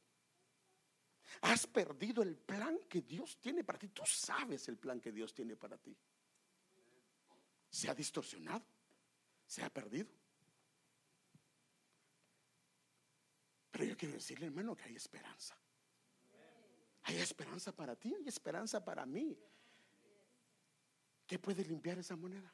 [1.42, 3.88] Has perdido el plan que Dios tiene para ti.
[3.88, 5.96] Tú sabes el plan que Dios tiene para ti.
[7.70, 8.64] Se ha distorsionado.
[9.46, 10.08] Se ha perdido.
[13.70, 15.56] Pero yo quiero decirle, hermano, que hay esperanza.
[17.04, 19.38] Hay esperanza para ti, hay esperanza para mí.
[21.26, 22.52] ¿Qué puede limpiar esa moneda?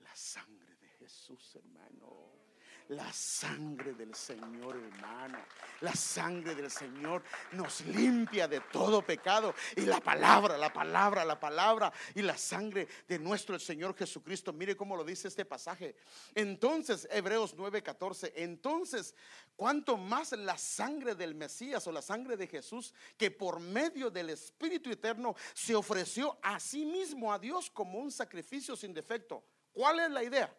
[0.00, 2.43] La sangre de Jesús, hermano.
[2.88, 5.38] La sangre del Señor, hermano.
[5.80, 7.22] La sangre del Señor
[7.52, 9.54] nos limpia de todo pecado.
[9.74, 14.52] Y la palabra, la palabra, la palabra y la sangre de nuestro Señor Jesucristo.
[14.52, 15.96] Mire cómo lo dice este pasaje.
[16.34, 18.32] Entonces, Hebreos 9:14.
[18.36, 19.14] Entonces,
[19.56, 24.28] cuanto más la sangre del Mesías o la sangre de Jesús, que por medio del
[24.28, 29.42] Espíritu Eterno se ofreció a sí mismo a Dios como un sacrificio sin defecto.
[29.72, 30.54] ¿Cuál es la idea?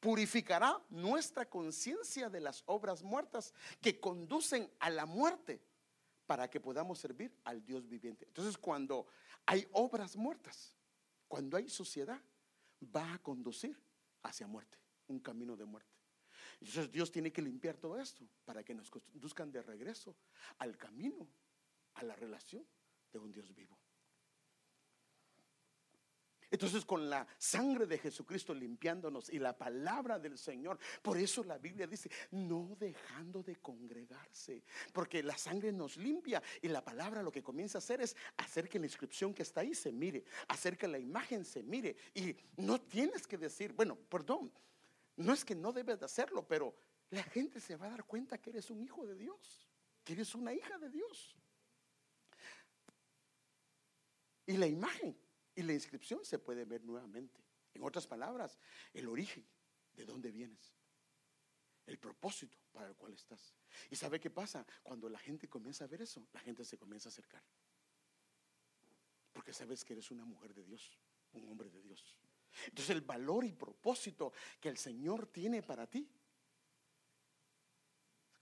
[0.00, 5.62] Purificará nuestra conciencia de las obras muertas que conducen a la muerte
[6.26, 8.24] para que podamos servir al Dios viviente.
[8.26, 9.06] Entonces, cuando
[9.46, 10.76] hay obras muertas,
[11.28, 12.20] cuando hay suciedad,
[12.94, 13.78] va a conducir
[14.22, 14.78] hacia muerte,
[15.08, 15.90] un camino de muerte.
[16.60, 20.14] Entonces Dios tiene que limpiar todo esto para que nos conduzcan de regreso
[20.58, 21.26] al camino,
[21.94, 22.66] a la relación
[23.12, 23.79] de un Dios vivo.
[26.50, 31.58] Entonces con la sangre de Jesucristo limpiándonos y la palabra del Señor, por eso la
[31.58, 37.30] Biblia dice, no dejando de congregarse, porque la sangre nos limpia y la palabra lo
[37.30, 40.76] que comienza a hacer es hacer que la inscripción que está ahí se mire, hacer
[40.76, 44.52] que la imagen se mire y no tienes que decir, bueno, perdón,
[45.16, 46.74] no es que no debes de hacerlo, pero
[47.10, 49.68] la gente se va a dar cuenta que eres un hijo de Dios,
[50.02, 51.36] que eres una hija de Dios.
[54.46, 55.16] Y la imagen
[55.60, 57.40] y la inscripción se puede ver nuevamente.
[57.74, 58.58] En otras palabras,
[58.92, 59.46] el origen,
[59.92, 60.74] de dónde vienes,
[61.86, 63.54] el propósito para el cual estás.
[63.90, 64.66] ¿Y sabe qué pasa?
[64.82, 67.42] Cuando la gente comienza a ver eso, la gente se comienza a acercar.
[69.32, 70.98] Porque sabes que eres una mujer de Dios,
[71.32, 72.16] un hombre de Dios.
[72.64, 76.08] Entonces el valor y propósito que el Señor tiene para ti,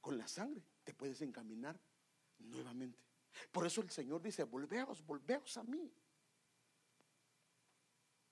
[0.01, 1.79] con la sangre, te puedes encaminar
[2.39, 3.03] nuevamente.
[3.51, 5.93] Por eso el Señor dice, volveos, volveos a mí.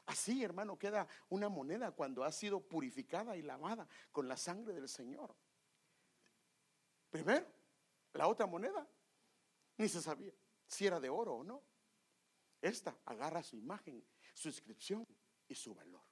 [0.07, 4.89] Así, hermano, queda una moneda cuando ha sido purificada y lavada con la sangre del
[4.89, 5.35] Señor.
[7.11, 7.47] Primero,
[8.13, 8.87] la otra moneda,
[9.77, 10.33] ni se sabía
[10.67, 11.63] si era de oro o no.
[12.61, 15.07] Esta agarra su imagen, su inscripción
[15.49, 16.03] y su valor.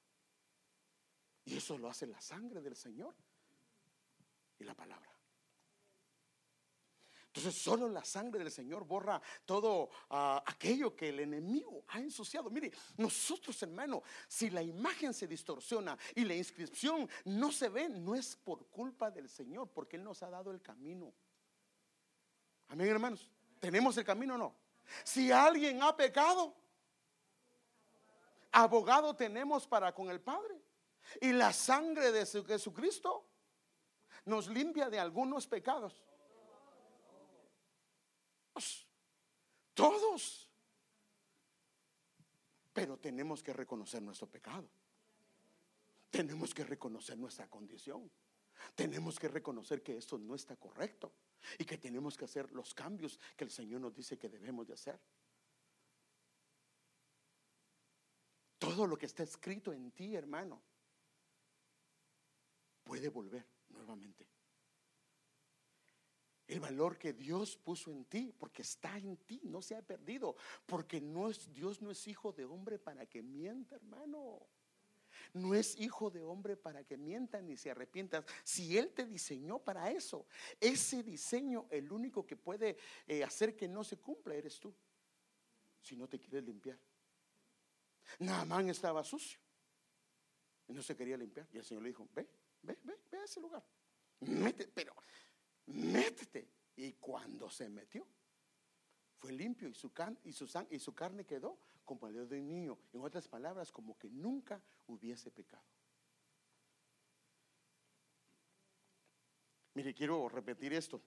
[1.45, 3.15] Y eso lo hace la sangre del Señor
[4.59, 5.14] y la palabra.
[7.35, 12.49] Entonces solo la sangre del Señor borra todo ah, aquello que el enemigo ha ensuciado.
[12.49, 18.15] Mire, nosotros hermano, si la imagen se distorsiona y la inscripción no se ve, no
[18.15, 21.11] es por culpa del Señor, porque Él nos ha dado el camino.
[22.69, 23.29] Amén hermanos,
[23.59, 24.55] ¿tenemos el camino o no?
[25.03, 26.55] Si alguien ha pecado,
[28.53, 30.61] abogado tenemos para con el Padre.
[31.19, 33.25] Y la sangre de Jesucristo
[34.23, 36.01] nos limpia de algunos pecados.
[39.75, 40.49] Todos.
[42.73, 44.67] Pero tenemos que reconocer nuestro pecado.
[46.09, 48.09] Tenemos que reconocer nuestra condición.
[48.73, 51.11] Tenemos que reconocer que esto no está correcto
[51.59, 54.73] y que tenemos que hacer los cambios que el Señor nos dice que debemos de
[54.73, 54.99] hacer.
[58.57, 60.61] Todo lo que está escrito en ti, hermano,
[62.83, 64.34] puede volver nuevamente.
[66.47, 70.35] El valor que Dios puso en ti, porque está en ti, no se ha perdido,
[70.65, 71.01] porque
[71.51, 74.45] Dios no es hijo de hombre para que mienta, hermano.
[75.33, 78.25] No es hijo de hombre para que mienta ni se arrepientas.
[78.43, 80.27] Si Él te diseñó para eso,
[80.59, 82.77] ese diseño, el único que puede
[83.07, 84.73] eh, hacer que no se cumpla eres tú.
[85.81, 86.79] Si no te quieres limpiar.
[88.19, 89.39] Naamán estaba sucio
[90.67, 91.47] y no se quería limpiar.
[91.51, 92.27] Y el Señor le dijo: Ve,
[92.61, 93.63] ve, ve, ve a ese lugar.
[94.21, 94.95] Mete, pero
[95.67, 96.47] métete.
[96.77, 98.05] Y cuando se metió,
[99.17, 99.91] fue limpio y su,
[100.23, 102.77] y su, y su carne quedó como el de un niño.
[102.91, 105.63] En otras palabras, como que nunca hubiese pecado.
[109.75, 111.01] Mire, quiero repetir esto,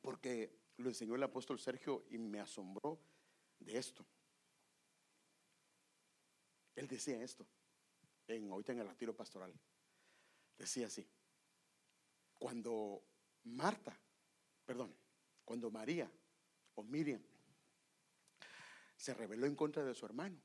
[0.00, 3.00] porque lo enseñó el apóstol Sergio y me asombró
[3.60, 4.04] de esto.
[6.74, 7.46] Él decía esto,
[8.26, 9.54] en, ahorita en el retiro pastoral.
[10.58, 11.08] Decía así,
[12.38, 13.02] cuando
[13.44, 13.98] Marta,
[14.64, 14.94] perdón,
[15.44, 16.10] cuando María
[16.74, 17.22] o Miriam
[18.96, 20.40] se rebeló en contra de su hermano,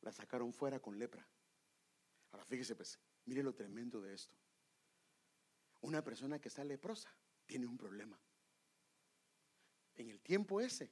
[0.00, 1.26] la sacaron fuera con lepra.
[2.30, 4.34] Ahora fíjese pues, mire lo tremendo de esto.
[5.82, 7.14] Una persona que está leprosa
[7.46, 8.18] tiene un problema.
[9.94, 10.90] En el tiempo ese,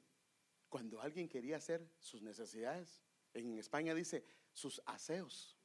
[0.68, 5.57] cuando alguien quería hacer sus necesidades, en España dice sus aseos,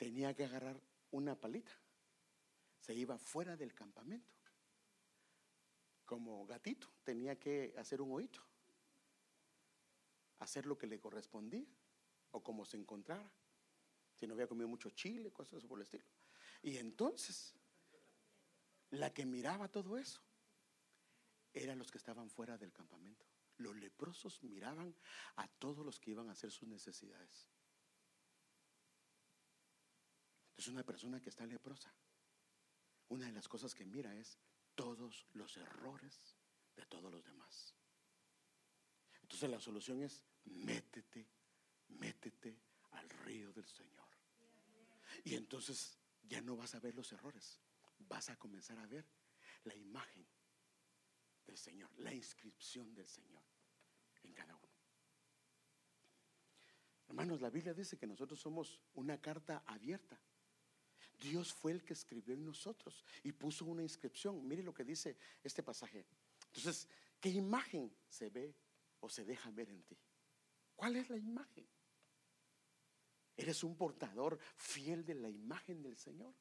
[0.00, 0.80] tenía que agarrar
[1.10, 1.72] una palita,
[2.78, 4.34] se iba fuera del campamento.
[6.06, 8.40] Como gatito, tenía que hacer un oído,
[10.38, 11.66] hacer lo que le correspondía
[12.30, 13.30] o como se encontrara.
[14.14, 16.06] Si no había comido mucho chile, cosas por el estilo.
[16.62, 17.54] Y entonces,
[18.92, 20.22] la que miraba todo eso
[21.52, 23.26] eran los que estaban fuera del campamento.
[23.58, 24.94] Los leprosos miraban
[25.36, 27.50] a todos los que iban a hacer sus necesidades.
[30.50, 31.94] Entonces una persona que está leprosa,
[33.08, 34.38] una de las cosas que mira es
[34.74, 36.36] todos los errores
[36.76, 37.74] de todos los demás.
[39.22, 41.28] Entonces la solución es métete,
[41.88, 42.60] métete
[42.92, 44.08] al río del Señor.
[45.24, 47.60] Y entonces ya no vas a ver los errores,
[47.98, 49.06] vas a comenzar a ver
[49.64, 50.26] la imagen
[51.46, 53.42] del Señor, la inscripción del Señor
[54.22, 54.68] en cada uno.
[57.08, 60.20] Hermanos, la Biblia dice que nosotros somos una carta abierta.
[61.20, 64.46] Dios fue el que escribió en nosotros y puso una inscripción.
[64.48, 66.06] Mire lo que dice este pasaje.
[66.46, 66.88] Entonces,
[67.20, 68.54] ¿qué imagen se ve
[69.00, 69.98] o se deja ver en ti?
[70.74, 71.68] ¿Cuál es la imagen?
[73.36, 76.34] ¿Eres un portador fiel de la imagen del Señor?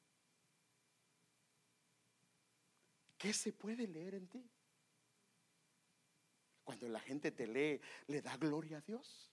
[3.18, 4.50] ¿Qué se puede leer en ti?
[6.64, 9.30] Cuando la gente te lee, ¿le da gloria a Dios?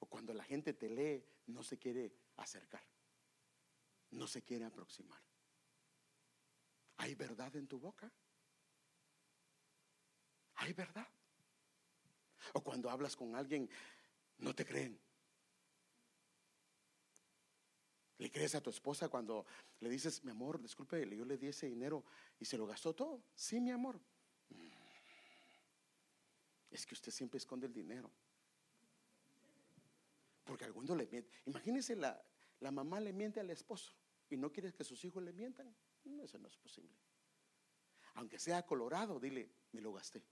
[0.00, 2.82] O cuando la gente te lee, no se quiere acercar,
[4.14, 5.20] no se quiere aproximar.
[6.98, 8.10] ¿Hay verdad en tu boca?
[10.56, 11.08] ¿Hay verdad?
[12.52, 13.68] O cuando hablas con alguien,
[14.38, 14.98] no te creen.
[18.18, 19.44] ¿Le crees a tu esposa cuando
[19.80, 22.04] le dices, mi amor, disculpe, yo le di ese dinero
[22.38, 23.24] y se lo gastó todo?
[23.34, 24.00] Sí, mi amor
[26.70, 28.10] es que usted siempre esconde el dinero.
[30.44, 31.30] Porque alguno le miente.
[31.46, 32.22] Imagínese la,
[32.60, 33.94] la mamá le miente al esposo
[34.30, 35.74] y no quiere que sus hijos le mientan.
[36.22, 36.96] eso no es posible.
[38.14, 40.24] Aunque sea colorado, dile, me lo gasté.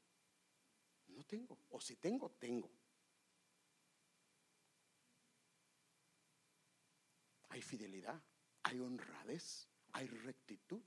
[1.08, 1.58] No tengo.
[1.70, 2.70] O si tengo, tengo.
[7.48, 8.22] Hay fidelidad,
[8.62, 10.82] hay honradez, hay rectitud.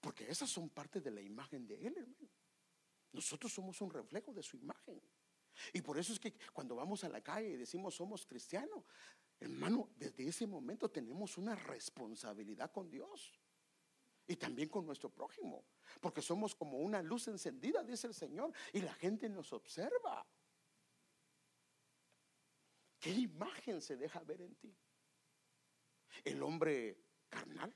[0.00, 2.28] Porque esas son parte de la imagen de Él, hermano.
[3.12, 5.02] Nosotros somos un reflejo de su imagen.
[5.72, 8.84] Y por eso es que cuando vamos a la calle y decimos somos cristianos,
[9.40, 13.38] hermano, desde ese momento tenemos una responsabilidad con Dios
[14.26, 15.64] y también con nuestro prójimo,
[16.00, 20.26] porque somos como una luz encendida, dice el Señor, y la gente nos observa.
[23.00, 24.76] ¿Qué imagen se deja ver en ti?
[26.24, 27.74] El hombre carnal,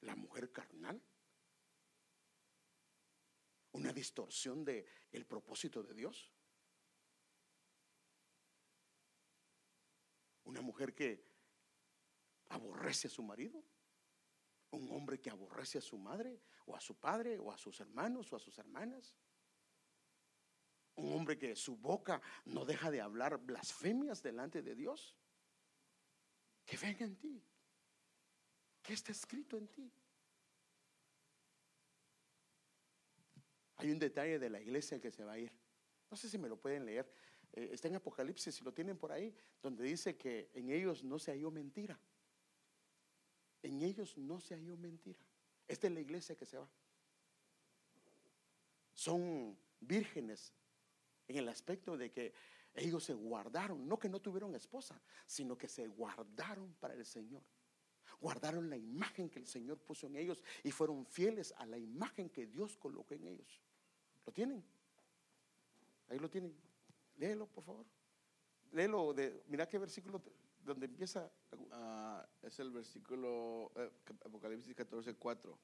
[0.00, 1.00] la mujer carnal,
[3.72, 6.32] una distorsión de el propósito de Dios.
[10.50, 11.24] Una mujer que
[12.48, 13.62] aborrece a su marido,
[14.72, 18.32] un hombre que aborrece a su madre o a su padre o a sus hermanos
[18.32, 19.16] o a sus hermanas.
[20.96, 25.16] Un hombre que su boca no deja de hablar blasfemias delante de Dios.
[26.64, 27.40] Que venga en ti.
[28.82, 29.92] Que está escrito en ti.
[33.76, 35.52] Hay un detalle de la iglesia que se va a ir.
[36.10, 37.08] No sé si me lo pueden leer.
[37.52, 41.18] Eh, está en Apocalipsis, si lo tienen por ahí, donde dice que en ellos no
[41.18, 41.98] se halló mentira.
[43.62, 45.20] En ellos no se halló mentira.
[45.68, 46.68] Esta es la iglesia que se va.
[48.94, 50.52] Son vírgenes
[51.28, 52.32] en el aspecto de que
[52.74, 57.42] ellos se guardaron, no que no tuvieron esposa, sino que se guardaron para el Señor.
[58.20, 62.28] Guardaron la imagen que el Señor puso en ellos y fueron fieles a la imagen
[62.28, 63.60] que Dios colocó en ellos.
[64.26, 64.62] ¿Lo tienen?
[66.08, 66.54] Ahí lo tienen.
[67.20, 67.86] Léelo, por favor.
[68.72, 70.22] Léelo, de, mira qué versículo
[70.64, 71.30] donde empieza.
[71.70, 73.90] Ah, es el versículo eh,
[74.24, 75.58] Apocalipsis 14, 4.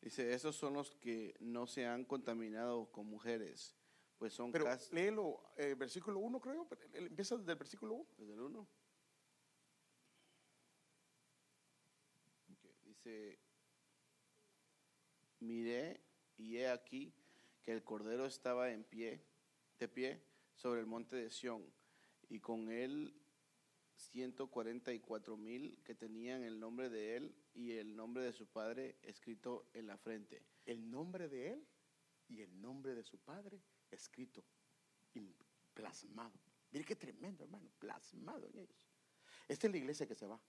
[0.00, 3.76] Dice, esos son los que no se han contaminado con mujeres,
[4.18, 8.06] pues son Pero léelo, eh, versículo 1 creo, empieza desde el versículo 1.
[8.16, 8.68] Desde el 1.
[12.82, 13.38] dice,
[15.40, 16.00] miré
[16.38, 17.12] y he aquí
[17.62, 19.22] que el Cordero estaba en pie,
[19.78, 20.22] de pie,
[20.54, 21.64] sobre el monte de Sión,
[22.28, 23.14] y con él
[23.96, 29.66] 144 mil que tenían el nombre de él y el nombre de su padre escrito
[29.72, 30.42] en la frente.
[30.64, 31.66] El nombre de él
[32.28, 34.44] y el nombre de su padre escrito,
[35.74, 36.38] plasmado.
[36.70, 38.88] Mire qué tremendo, hermano, plasmado en ellos.
[39.48, 40.40] Esta es la iglesia que se va.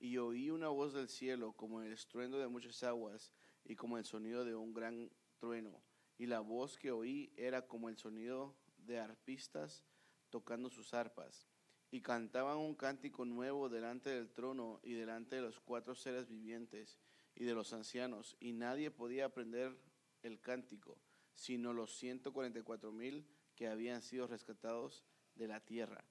[0.00, 3.32] Y oí una voz del cielo como el estruendo de muchas aguas
[3.64, 5.82] y como el sonido de un gran trueno,
[6.16, 8.56] y la voz que oí era como el sonido
[8.88, 9.84] de arpistas
[10.30, 11.46] tocando sus arpas.
[11.90, 16.98] Y cantaban un cántico nuevo delante del trono y delante de los cuatro seres vivientes
[17.34, 19.78] y de los ancianos, y nadie podía aprender
[20.22, 20.98] el cántico,
[21.34, 23.24] sino los 144 mil
[23.54, 25.04] que habían sido rescatados
[25.36, 26.04] de la tierra.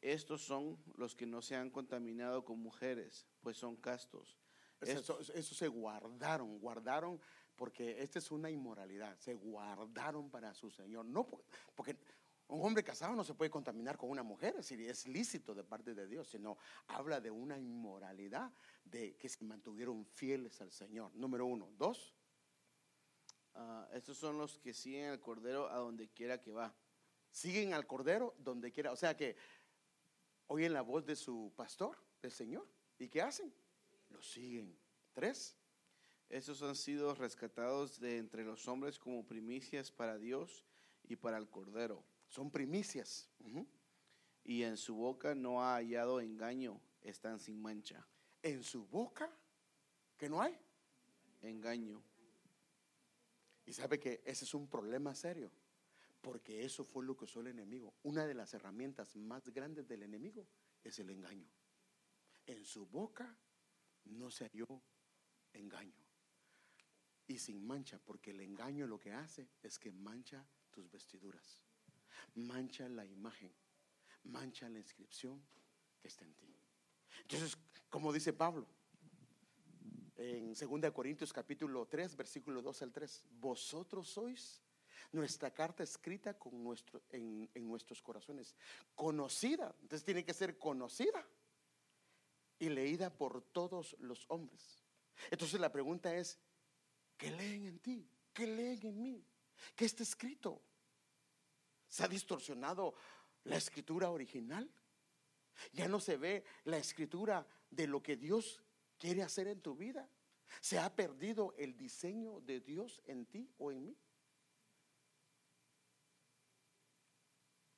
[0.00, 4.38] Estos son los que no se han contaminado con mujeres, pues son castos.
[4.80, 7.20] Eso, eso se guardaron, guardaron
[7.56, 9.16] porque esta es una inmoralidad.
[9.18, 11.04] Se guardaron para su Señor.
[11.06, 11.26] No
[11.74, 11.96] porque
[12.48, 15.64] un hombre casado no se puede contaminar con una mujer, es decir, es lícito de
[15.64, 18.52] parte de Dios, sino habla de una inmoralidad
[18.84, 21.14] de que se mantuvieron fieles al Señor.
[21.14, 21.70] Número uno.
[21.78, 22.14] Dos.
[23.54, 26.74] Ah, estos son los que siguen al Cordero a donde quiera que va.
[27.30, 28.92] Siguen al Cordero donde quiera.
[28.92, 29.36] O sea que
[30.48, 32.68] oyen la voz de su pastor, del Señor.
[32.98, 33.52] ¿Y qué hacen?
[34.10, 34.78] Lo siguen.
[35.12, 35.56] Tres.
[36.34, 40.64] Estos han sido rescatados de entre los hombres como primicias para Dios
[41.04, 42.04] y para el Cordero.
[42.26, 43.30] Son primicias.
[44.42, 48.04] Y en su boca no ha hallado engaño, están sin mancha.
[48.42, 49.30] En su boca,
[50.16, 50.58] ¿que no hay?
[51.40, 52.02] Engaño.
[53.64, 55.52] Y sabe que ese es un problema serio,
[56.20, 57.94] porque eso fue lo que usó el enemigo.
[58.02, 60.48] Una de las herramientas más grandes del enemigo
[60.82, 61.48] es el engaño.
[62.44, 63.38] En su boca
[64.06, 64.82] no se halló
[65.52, 66.03] engaño.
[67.26, 71.62] Y sin mancha, porque el engaño lo que hace es que mancha tus vestiduras,
[72.34, 73.52] mancha la imagen,
[74.24, 75.42] mancha la inscripción
[76.00, 76.54] que está en ti.
[77.22, 77.56] Entonces,
[77.88, 78.66] como dice Pablo,
[80.16, 84.60] en 2 Corintios capítulo 3, versículo 2 al 3, vosotros sois
[85.12, 88.54] nuestra carta escrita con nuestro, en, en nuestros corazones,
[88.94, 91.26] conocida, entonces tiene que ser conocida
[92.58, 94.82] y leída por todos los hombres.
[95.30, 96.38] Entonces la pregunta es,
[97.24, 98.06] ¿qué leen en ti?
[98.34, 99.24] ¿Qué leen en mí?
[99.74, 100.60] ¿Qué está escrito?
[101.88, 102.94] ¿Se ha distorsionado
[103.44, 104.70] la escritura original?
[105.72, 108.62] Ya no se ve la escritura de lo que Dios
[108.98, 110.06] quiere hacer en tu vida?
[110.60, 113.96] ¿Se ha perdido el diseño de Dios en ti o en mí?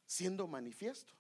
[0.07, 1.15] Siendo manifiesto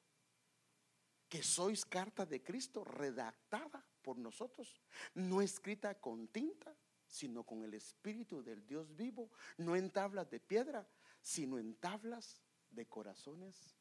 [1.28, 4.80] que sois carta de Cristo redactada por nosotros,
[5.14, 6.74] no escrita con tinta,
[7.16, 10.86] sino con el Espíritu del Dios vivo, no en tablas de piedra,
[11.20, 13.76] sino en tablas de corazones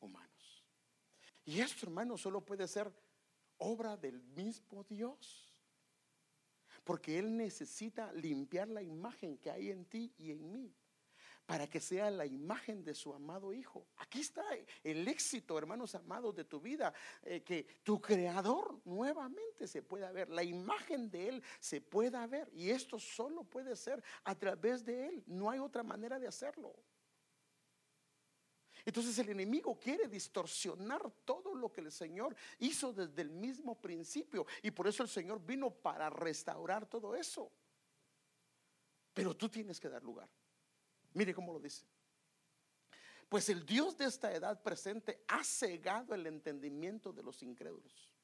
[0.00, 0.64] humanos.
[1.44, 2.92] Y esto, hermano, solo puede ser
[3.58, 5.54] obra del mismo Dios.
[6.84, 10.74] Porque Él necesita limpiar la imagen que hay en ti y en mí
[11.48, 13.86] para que sea la imagen de su amado Hijo.
[13.96, 14.44] Aquí está
[14.84, 16.92] el éxito, hermanos amados, de tu vida,
[17.22, 22.50] eh, que tu creador nuevamente se pueda ver, la imagen de Él se pueda ver,
[22.52, 26.74] y esto solo puede ser a través de Él, no hay otra manera de hacerlo.
[28.84, 34.46] Entonces el enemigo quiere distorsionar todo lo que el Señor hizo desde el mismo principio.
[34.62, 37.50] Y por eso el Señor vino para restaurar todo eso.
[39.14, 40.28] Pero tú tienes que dar lugar.
[41.14, 41.84] Mire cómo lo dice.
[43.28, 48.14] Pues el Dios de esta edad presente ha cegado el entendimiento de los incrédulos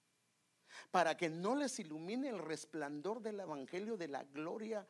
[0.91, 4.87] para que no les ilumine el resplandor del Evangelio de la gloria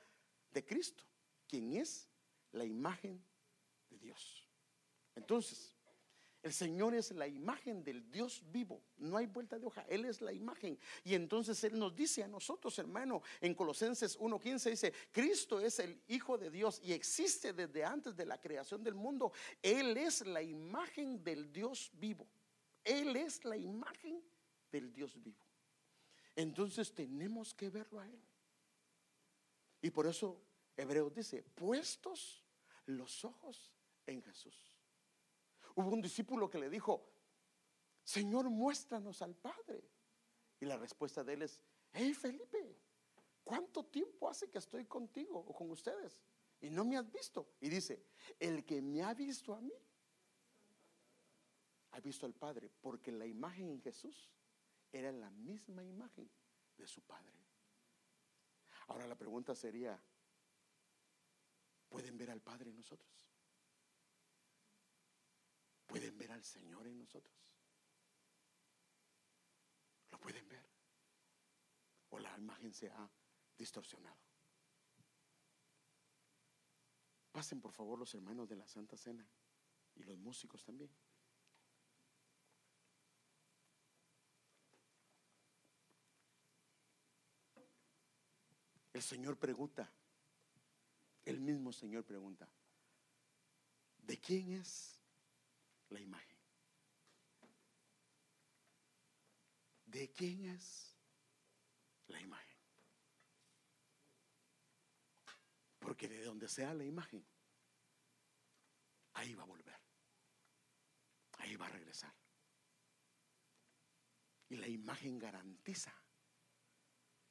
[0.53, 1.05] de Cristo,
[1.49, 2.09] quien es
[2.53, 3.23] la imagen
[3.91, 4.49] de Dios.
[5.15, 5.74] Entonces,
[6.45, 8.83] el Señor es la imagen del Dios vivo.
[8.99, 9.81] No hay vuelta de hoja.
[9.89, 10.79] Él es la imagen.
[11.03, 15.99] Y entonces Él nos dice a nosotros, hermano, en Colosenses 1.15 dice, Cristo es el
[16.07, 19.33] Hijo de Dios y existe desde antes de la creación del mundo.
[19.63, 22.29] Él es la imagen del Dios vivo.
[22.85, 24.23] Él es la imagen
[24.71, 25.47] del Dios vivo.
[26.37, 28.23] Entonces tenemos que verlo a Él.
[29.81, 30.39] Y por eso
[30.77, 32.45] Hebreos dice, puestos
[32.85, 33.73] los ojos
[34.05, 34.74] en Jesús.
[35.75, 37.05] Hubo un discípulo que le dijo,
[38.05, 39.83] Señor, muéstranos al Padre.
[40.61, 41.61] Y la respuesta de él es,
[41.93, 42.79] hey Felipe,
[43.43, 46.23] ¿cuánto tiempo hace que estoy contigo o con ustedes?
[46.61, 47.55] Y no me has visto.
[47.61, 48.05] Y dice,
[48.39, 49.75] el que me ha visto a mí,
[51.91, 54.31] ha visto al Padre, porque la imagen en Jesús
[54.93, 56.31] era la misma imagen
[56.77, 57.33] de su Padre.
[58.89, 60.01] Ahora la pregunta sería,
[61.89, 63.34] ¿pueden ver al Padre en nosotros?
[65.95, 67.33] ¿Pueden ver al Señor en nosotros?
[70.11, 70.69] ¿Lo pueden ver?
[72.09, 73.09] ¿O la imagen se ha
[73.57, 74.19] distorsionado?
[77.31, 79.25] Pasen por favor los hermanos de la Santa Cena
[79.95, 80.91] y los músicos también.
[88.93, 89.89] El Señor pregunta,
[91.25, 92.49] el mismo Señor pregunta,
[93.99, 94.94] ¿de quién es
[95.91, 96.39] la imagen.
[99.85, 100.97] ¿De quién es
[102.09, 102.59] la imagen?
[105.79, 107.25] Porque de donde sea la imagen,
[109.13, 109.81] ahí va a volver.
[111.39, 112.15] Ahí va a regresar.
[114.49, 115.95] Y la imagen garantiza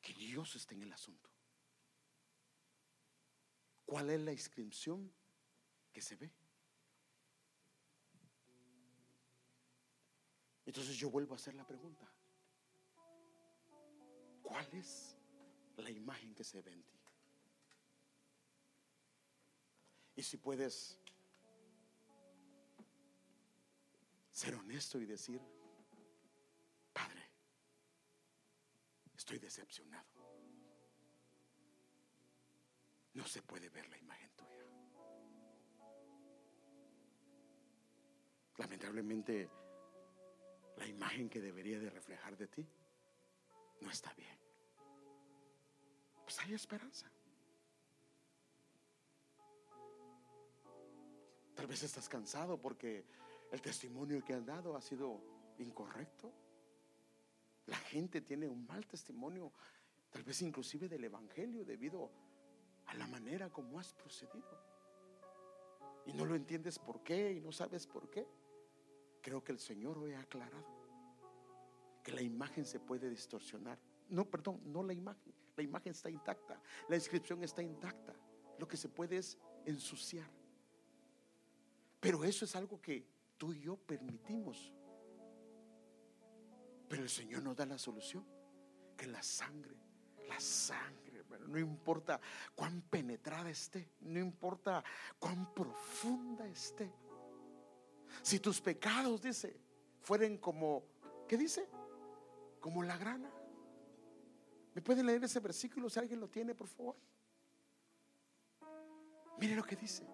[0.02, 1.30] que Dios está en el asunto.
[3.86, 5.14] ¿Cuál es la inscripción
[5.92, 6.34] que se ve?
[10.66, 12.10] Entonces yo vuelvo a hacer la pregunta.
[14.42, 15.18] ¿Cuál es
[15.78, 17.00] la imagen que se ve en ti?
[20.16, 21.00] Y si puedes
[24.32, 25.42] ser honesto y decir,
[26.94, 27.22] Padre,
[29.16, 30.08] estoy decepcionado.
[33.14, 34.66] No se puede ver la imagen tuya.
[38.58, 39.50] Lamentablemente,
[40.84, 42.68] la imagen que debería de reflejar de ti
[43.80, 44.38] no está bien.
[46.24, 47.10] Pues hay esperanza.
[51.56, 53.06] Tal vez estás cansado porque
[53.52, 55.22] el testimonio que han dado ha sido
[55.60, 56.34] incorrecto.
[57.68, 59.54] La gente tiene un mal testimonio,
[60.10, 62.12] tal vez inclusive del Evangelio, debido
[62.88, 64.60] a la manera como has procedido.
[66.06, 68.28] Y no lo entiendes por qué y no sabes por qué.
[69.24, 70.68] Creo que el Señor hoy ha aclarado
[72.04, 73.80] que la imagen se puede distorsionar.
[74.10, 75.34] No, perdón, no la imagen.
[75.56, 76.62] La imagen está intacta.
[76.90, 78.14] La inscripción está intacta.
[78.60, 80.30] Lo que se puede es ensuciar.
[82.02, 83.08] Pero eso es algo que
[83.38, 84.74] tú y yo permitimos.
[86.90, 88.26] Pero el Señor nos da la solución.
[88.98, 89.78] Que la sangre,
[90.28, 91.04] la sangre,
[91.48, 92.20] no importa
[92.56, 94.84] cuán penetrada esté, no importa
[95.20, 96.92] cuán profunda esté.
[98.22, 99.60] Si tus pecados, dice,
[100.02, 100.84] fueren como,
[101.28, 101.68] ¿qué dice?
[102.60, 103.32] Como la grana.
[104.74, 106.96] ¿Me pueden leer ese versículo si alguien lo tiene, por favor?
[109.40, 110.08] Mire lo que dice.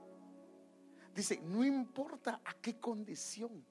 [1.14, 3.66] Dice, no importa a qué condición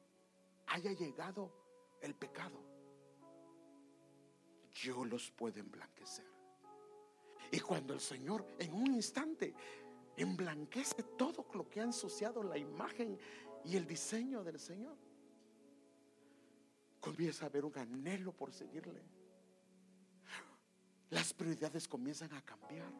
[0.67, 1.53] haya llegado
[2.01, 2.63] el pecado,
[4.73, 6.27] yo los puedo emblanquecer.
[7.51, 9.55] Y cuando el Señor en un instante
[10.17, 13.19] emblanquece todo lo que ha ensuciado la imagen
[13.65, 14.97] y el diseño del Señor,
[17.01, 19.03] comienza a haber un anhelo por seguirle.
[21.11, 22.93] Las prioridades comienzan a cambiar.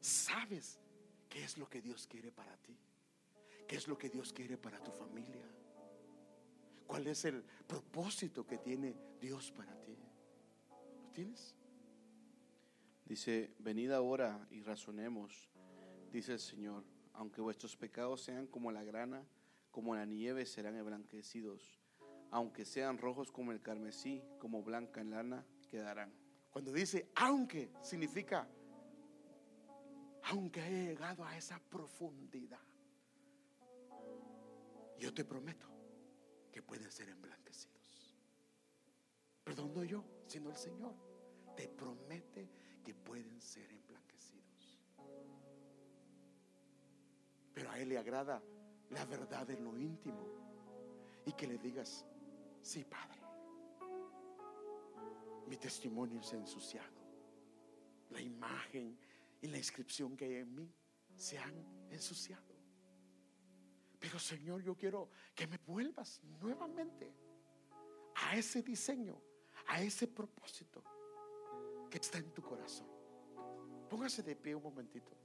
[0.00, 0.78] Sabes
[1.28, 2.76] qué es lo que Dios quiere para ti,
[3.66, 5.46] qué es lo que Dios quiere para tu familia,
[6.86, 9.96] cuál es el propósito que tiene Dios para ti.
[11.02, 11.54] ¿Lo tienes?
[13.04, 15.50] Dice, venid ahora y razonemos,
[16.12, 16.84] dice el Señor,
[17.20, 19.22] aunque vuestros pecados sean como la grana,
[19.70, 21.78] como la nieve serán emblanquecidos,
[22.30, 26.14] aunque sean rojos como el carmesí, como blanca en lana, quedarán.
[26.50, 28.48] Cuando dice aunque, significa
[30.22, 32.64] aunque he llegado a esa profundidad,
[34.98, 35.68] yo te prometo
[36.50, 38.16] que pueden ser emblanquecidos.
[39.44, 40.94] Perdón, no yo, sino el Señor.
[41.54, 42.48] Te promete
[42.82, 43.79] que pueden ser emblanquecidos.
[47.60, 48.42] Pero a Él le agrada
[48.88, 50.26] la verdad en lo íntimo
[51.26, 52.06] y que le digas,
[52.62, 53.20] sí, Padre,
[55.46, 56.98] mi testimonio se ensuciado.
[58.08, 58.98] La imagen
[59.42, 60.72] y la inscripción que hay en mí
[61.14, 61.52] se han
[61.90, 62.56] ensuciado.
[63.98, 67.14] Pero Señor, yo quiero que me vuelvas nuevamente
[68.14, 69.20] a ese diseño,
[69.68, 70.82] a ese propósito
[71.90, 72.88] que está en tu corazón.
[73.90, 75.19] Póngase de pie un momentito.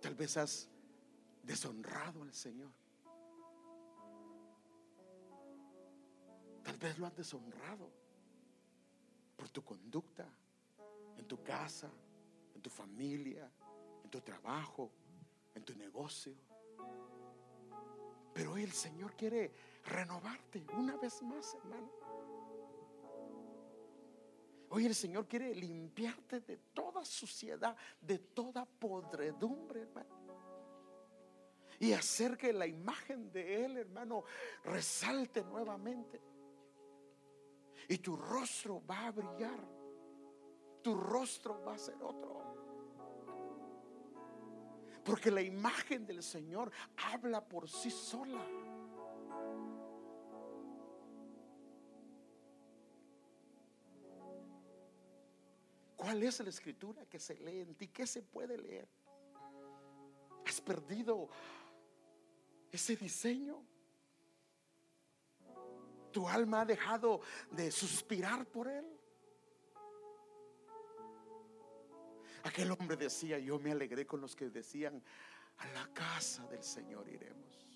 [0.00, 0.68] Tal vez has
[1.42, 2.70] deshonrado al Señor.
[6.62, 7.90] Tal vez lo has deshonrado
[9.36, 10.26] por tu conducta
[11.16, 11.90] en tu casa,
[12.54, 13.50] en tu familia,
[14.04, 14.90] en tu trabajo,
[15.54, 16.34] en tu negocio.
[18.32, 19.52] Pero hoy el Señor quiere
[19.84, 21.90] renovarte una vez más, hermano.
[24.72, 30.20] Hoy el Señor quiere limpiarte de toda suciedad, de toda podredumbre, hermano.
[31.80, 34.22] Y hacer que la imagen de Él, hermano,
[34.62, 36.20] resalte nuevamente.
[37.88, 39.58] Y tu rostro va a brillar.
[40.82, 42.40] Tu rostro va a ser otro.
[45.02, 46.70] Porque la imagen del Señor
[47.12, 48.46] habla por sí sola.
[56.10, 57.86] ¿Cuál es la escritura que se lee en ti?
[57.86, 58.88] ¿Qué se puede leer?
[60.44, 61.28] ¿Has perdido
[62.72, 63.64] ese diseño?
[66.10, 67.20] Tu alma ha dejado
[67.52, 68.84] de suspirar por Él.
[72.42, 75.00] Aquel hombre decía, yo me alegré con los que decían,
[75.58, 77.69] a la casa del Señor iremos.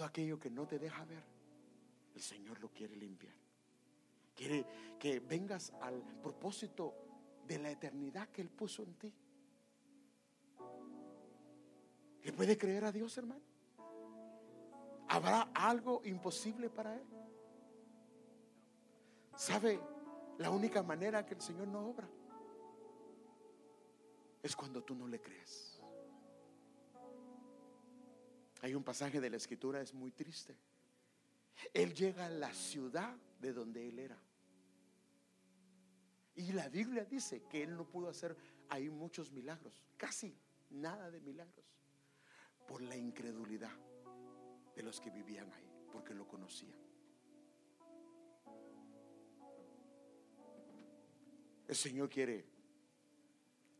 [0.00, 1.22] Todo aquello que no te deja ver,
[2.14, 3.34] el Señor lo quiere limpiar.
[4.34, 4.64] Quiere
[4.98, 6.94] que vengas al propósito
[7.46, 9.14] de la eternidad que Él puso en ti.
[12.22, 13.42] ¿Le puede creer a Dios, hermano?
[15.08, 17.06] ¿Habrá algo imposible para Él?
[19.36, 19.78] ¿Sabe
[20.38, 22.08] la única manera que el Señor no obra?
[24.42, 25.69] Es cuando tú no le crees.
[28.62, 30.56] Hay un pasaje de la escritura, es muy triste.
[31.72, 34.18] Él llega a la ciudad de donde él era.
[36.34, 38.36] Y la Biblia dice que él no pudo hacer
[38.68, 40.34] ahí muchos milagros, casi
[40.70, 41.66] nada de milagros,
[42.66, 43.76] por la incredulidad
[44.74, 46.78] de los que vivían ahí, porque lo conocían.
[51.66, 52.46] El Señor quiere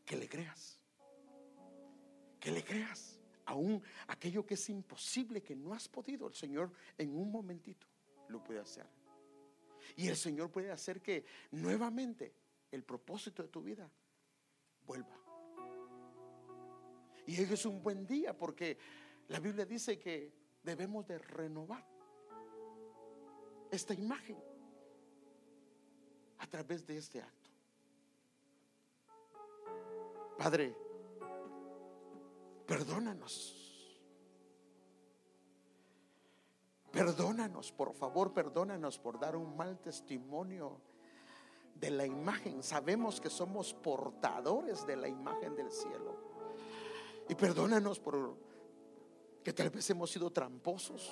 [0.05, 0.79] que le creas,
[2.39, 7.15] que le creas aún aquello que es imposible, que no has podido, el Señor en
[7.15, 7.87] un momentito
[8.27, 8.85] lo puede hacer.
[9.95, 12.33] Y el Señor puede hacer que nuevamente
[12.71, 13.89] el propósito de tu vida
[14.85, 15.17] vuelva.
[17.27, 18.77] Y hoy es un buen día porque
[19.27, 20.33] la Biblia dice que
[20.63, 21.85] debemos de renovar
[23.69, 24.37] esta imagen
[26.39, 27.49] a través de este acto.
[30.37, 30.75] Padre,
[32.71, 33.53] Perdónanos.
[36.89, 40.79] Perdónanos, por favor, perdónanos por dar un mal testimonio
[41.75, 42.63] de la imagen.
[42.63, 46.15] Sabemos que somos portadores de la imagen del cielo.
[47.27, 48.37] Y perdónanos por
[49.43, 51.11] que tal vez hemos sido tramposos.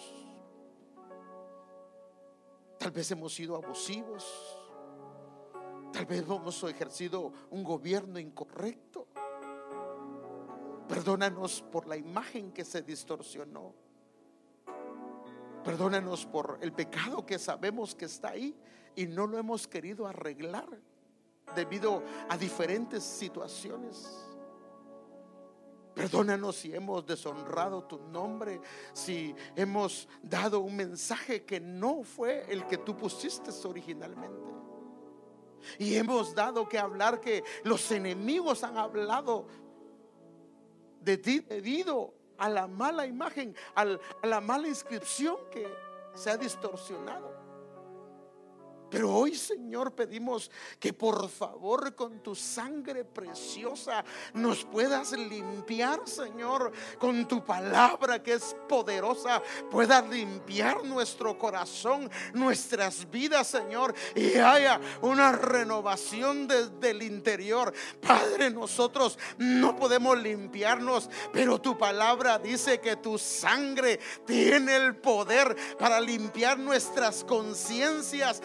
[2.78, 4.26] Tal vez hemos sido abusivos.
[5.92, 9.09] Tal vez hemos ejercido un gobierno incorrecto.
[10.90, 13.76] Perdónanos por la imagen que se distorsionó.
[15.64, 18.58] Perdónanos por el pecado que sabemos que está ahí
[18.96, 20.68] y no lo hemos querido arreglar
[21.56, 24.26] debido a diferentes situaciones.
[25.94, 28.60] Perdónanos si hemos deshonrado tu nombre,
[28.92, 34.50] si hemos dado un mensaje que no fue el que tú pusiste originalmente.
[35.78, 39.46] Y hemos dado que hablar que los enemigos han hablado
[41.18, 43.86] debido a la mala imagen, a
[44.24, 45.68] la mala inscripción que
[46.14, 47.39] se ha distorsionado.
[48.90, 56.72] Pero hoy, Señor, pedimos que por favor con tu sangre preciosa nos puedas limpiar, Señor,
[56.98, 64.80] con tu palabra que es poderosa, puedas limpiar nuestro corazón, nuestras vidas, Señor, y haya
[65.02, 67.74] una renovación desde el interior.
[68.02, 75.56] Padre, nosotros no podemos limpiarnos, pero tu palabra dice que tu sangre tiene el poder
[75.78, 78.42] para limpiar nuestras conciencias,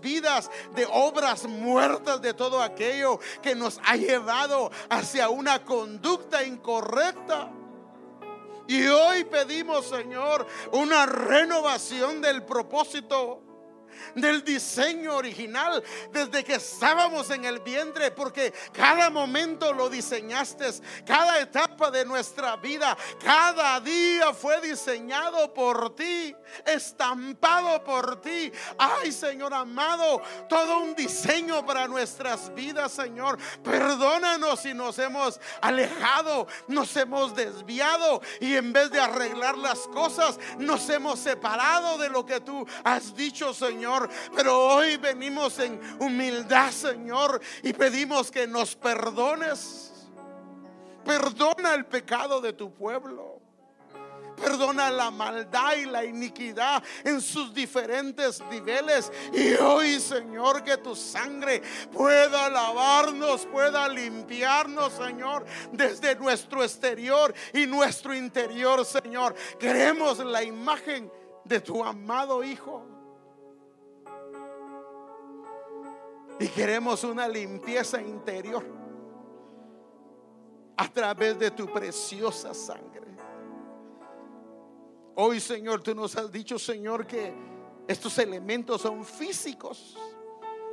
[0.00, 7.50] vidas de obras muertas, de todo aquello que nos ha llevado hacia una conducta incorrecta.
[8.68, 13.45] Y hoy pedimos, Señor, una renovación del propósito
[14.14, 15.82] del diseño original
[16.12, 20.66] desde que estábamos en el vientre, porque cada momento lo diseñaste,
[21.04, 26.34] cada etapa de nuestra vida, cada día fue diseñado por ti,
[26.64, 28.52] estampado por ti.
[28.78, 33.38] Ay, Señor amado, todo un diseño para nuestras vidas, Señor.
[33.62, 40.38] Perdónanos si nos hemos alejado, nos hemos desviado y en vez de arreglar las cosas,
[40.58, 43.85] nos hemos separado de lo que tú has dicho, Señor.
[44.34, 49.92] Pero hoy venimos en humildad, Señor, y pedimos que nos perdones.
[51.04, 53.36] Perdona el pecado de tu pueblo.
[54.36, 59.10] Perdona la maldad y la iniquidad en sus diferentes niveles.
[59.32, 61.62] Y hoy, Señor, que tu sangre
[61.92, 69.34] pueda lavarnos, pueda limpiarnos, Señor, desde nuestro exterior y nuestro interior, Señor.
[69.58, 71.10] Queremos la imagen
[71.44, 72.95] de tu amado Hijo.
[76.38, 78.64] Y queremos una limpieza interior
[80.76, 83.06] a través de tu preciosa sangre.
[85.14, 87.32] Hoy, Señor, tú nos has dicho, Señor, que
[87.88, 89.96] estos elementos son físicos,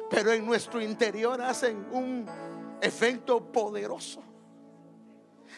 [0.09, 2.25] pero en nuestro interior hacen un
[2.81, 4.21] efecto poderoso.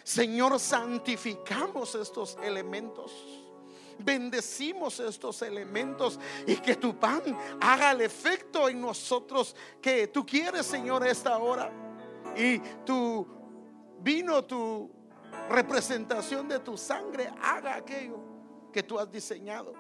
[0.04, 3.35] Señor, santificamos estos elementos.
[4.00, 7.22] Bendecimos estos elementos y que tu pan
[7.62, 11.72] haga el efecto en nosotros que tú quieres, Señor, esta hora.
[12.36, 13.26] Y tu
[14.02, 14.92] vino, tu
[15.50, 18.20] representación de tu sangre, haga aquello
[18.74, 19.74] que tú has diseñado.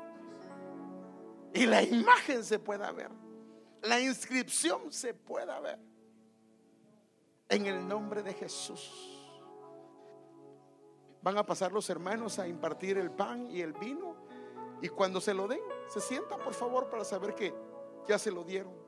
[1.54, 3.12] Y la imagen se pueda ver.
[3.82, 5.80] La inscripción se pueda ver.
[7.48, 9.15] En el nombre de Jesús.
[11.26, 14.16] Van a pasar los hermanos a impartir el pan y el vino.
[14.80, 17.52] Y cuando se lo den, se sienta por favor para saber que
[18.08, 18.85] ya se lo dieron.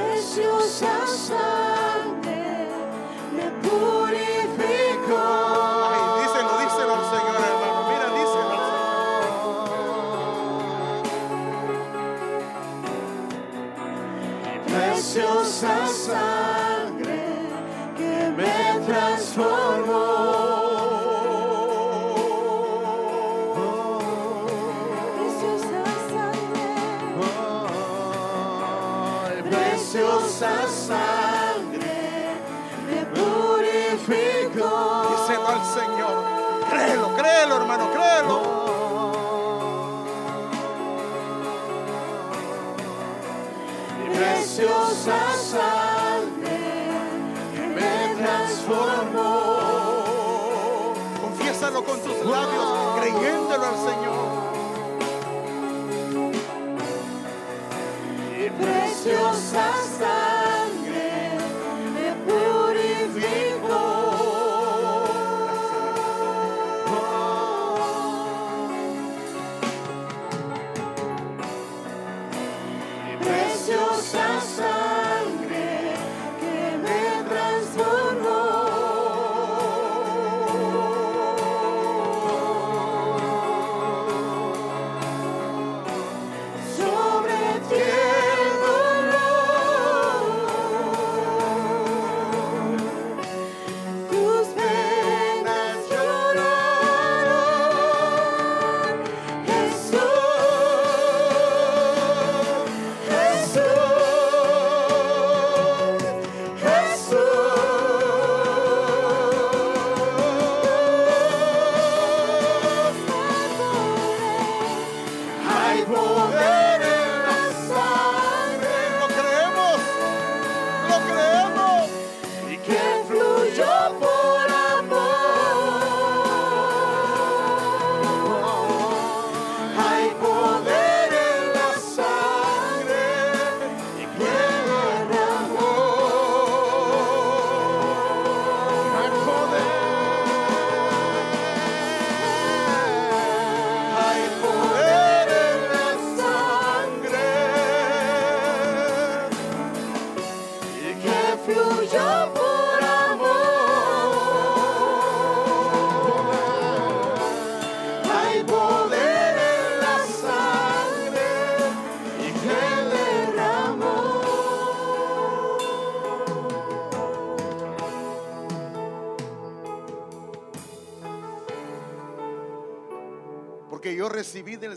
[0.00, 2.21] es jūs esat.
[51.92, 54.41] con tus labios, creyéndolo al Señor.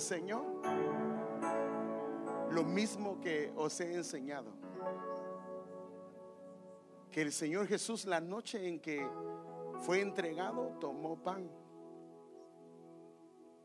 [0.06, 0.46] Señor
[2.52, 4.52] lo mismo que os he enseñado.
[7.12, 9.04] Que el Señor Jesús la noche en que
[9.82, 11.50] fue entregado tomó pan.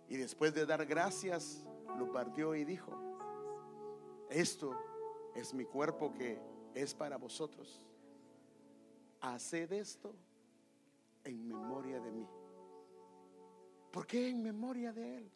[0.08, 1.62] Y después de dar gracias,
[1.98, 2.90] lo partió y dijo,
[4.30, 4.74] esto
[5.34, 6.40] es mi cuerpo que
[6.74, 7.86] es para vosotros.
[9.20, 10.14] Haced esto
[11.22, 12.26] en memoria de mí.
[13.92, 15.30] ¿Por qué en memoria de Él?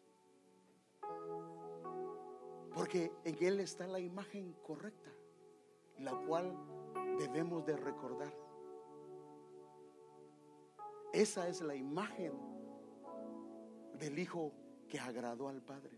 [2.73, 5.09] Porque en Él está la imagen correcta,
[5.99, 6.53] la cual
[7.17, 8.33] debemos de recordar.
[11.13, 12.33] Esa es la imagen
[13.97, 14.51] del Hijo
[14.89, 15.97] que agradó al Padre.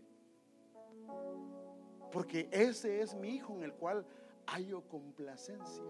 [2.12, 4.06] Porque ese es mi Hijo en el cual
[4.46, 5.84] hallo complacencia.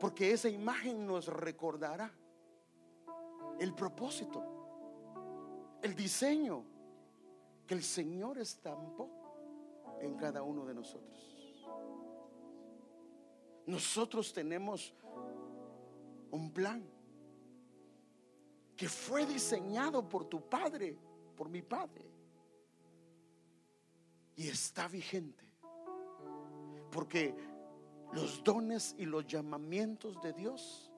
[0.00, 2.10] Porque esa imagen nos recordará
[3.60, 4.42] el propósito,
[5.82, 6.64] el diseño
[7.66, 9.10] que el Señor estampó
[10.00, 11.32] en cada uno de nosotros.
[13.66, 14.92] Nosotros tenemos
[16.30, 16.84] un plan
[18.76, 20.98] que fue diseñado por tu Padre,
[21.36, 22.10] por mi Padre,
[24.34, 25.44] y está vigente.
[26.90, 27.34] Porque
[28.12, 30.90] los dones y los llamamientos de Dios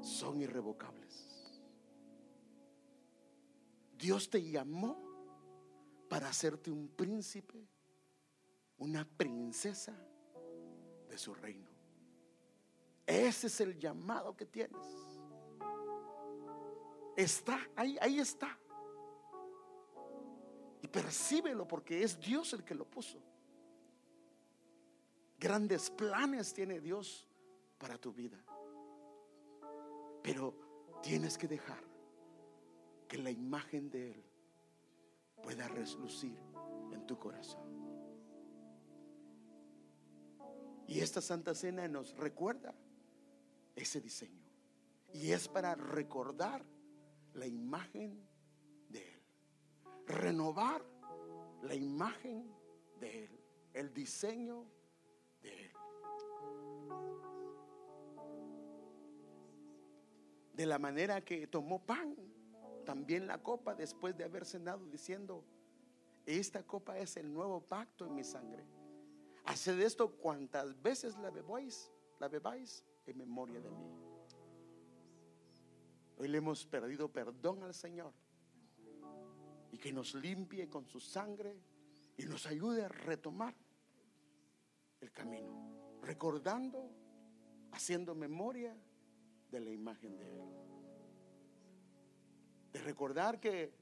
[0.00, 1.04] son irrevocables.
[3.96, 5.13] Dios te llamó
[6.14, 7.66] para hacerte un príncipe,
[8.78, 9.92] una princesa
[11.08, 11.68] de su reino.
[13.04, 14.86] Ese es el llamado que tienes.
[17.16, 18.56] Está, ahí, ahí está.
[20.82, 23.20] Y percíbelo porque es Dios el que lo puso.
[25.36, 27.26] Grandes planes tiene Dios
[27.76, 28.38] para tu vida.
[30.22, 31.82] Pero tienes que dejar
[33.08, 34.33] que la imagen de Él
[35.44, 36.38] pueda reslucir
[36.90, 37.62] en tu corazón.
[40.88, 42.74] Y esta Santa Cena nos recuerda
[43.76, 44.42] ese diseño.
[45.12, 46.64] Y es para recordar
[47.34, 48.26] la imagen
[48.88, 49.22] de Él.
[50.06, 50.82] Renovar
[51.62, 52.50] la imagen
[52.98, 53.30] de Él.
[53.74, 54.66] El diseño
[60.54, 62.14] de la manera que tomó pan,
[62.84, 65.44] también la copa después de haber cenado diciendo,
[66.26, 68.64] esta copa es el nuevo pacto en mi sangre.
[69.44, 73.90] Haced esto cuantas veces la bebáis, la bebáis en memoria de mí.
[76.16, 78.12] Hoy le hemos perdido perdón al Señor
[79.72, 81.58] y que nos limpie con su sangre
[82.16, 83.54] y nos ayude a retomar
[85.00, 86.90] el camino, recordando,
[87.72, 88.76] haciendo memoria
[89.50, 90.73] de la imagen de Él.
[92.74, 93.72] De recordar que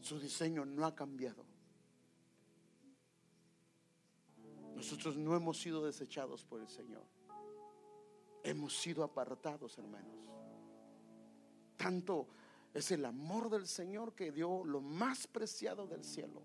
[0.00, 1.44] su diseño no ha cambiado.
[4.74, 7.04] Nosotros no hemos sido desechados por el Señor.
[8.42, 10.16] Hemos sido apartados, hermanos.
[11.76, 12.28] Tanto
[12.72, 16.42] es el amor del Señor que dio lo más preciado del cielo.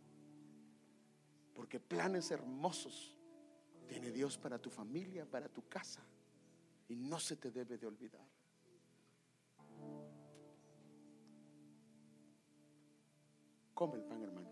[1.55, 3.15] Porque planes hermosos
[3.87, 6.03] tiene Dios para tu familia, para tu casa.
[6.89, 8.36] Y no se te debe de olvidar.
[13.77, 14.47] Come el pan, hermano.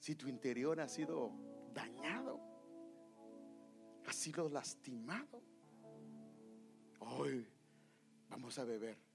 [0.00, 1.30] si tu interior ha sido
[1.72, 2.40] dañado,
[4.06, 5.40] ha sido lastimado,
[7.00, 7.46] hoy
[8.28, 9.09] vamos a beber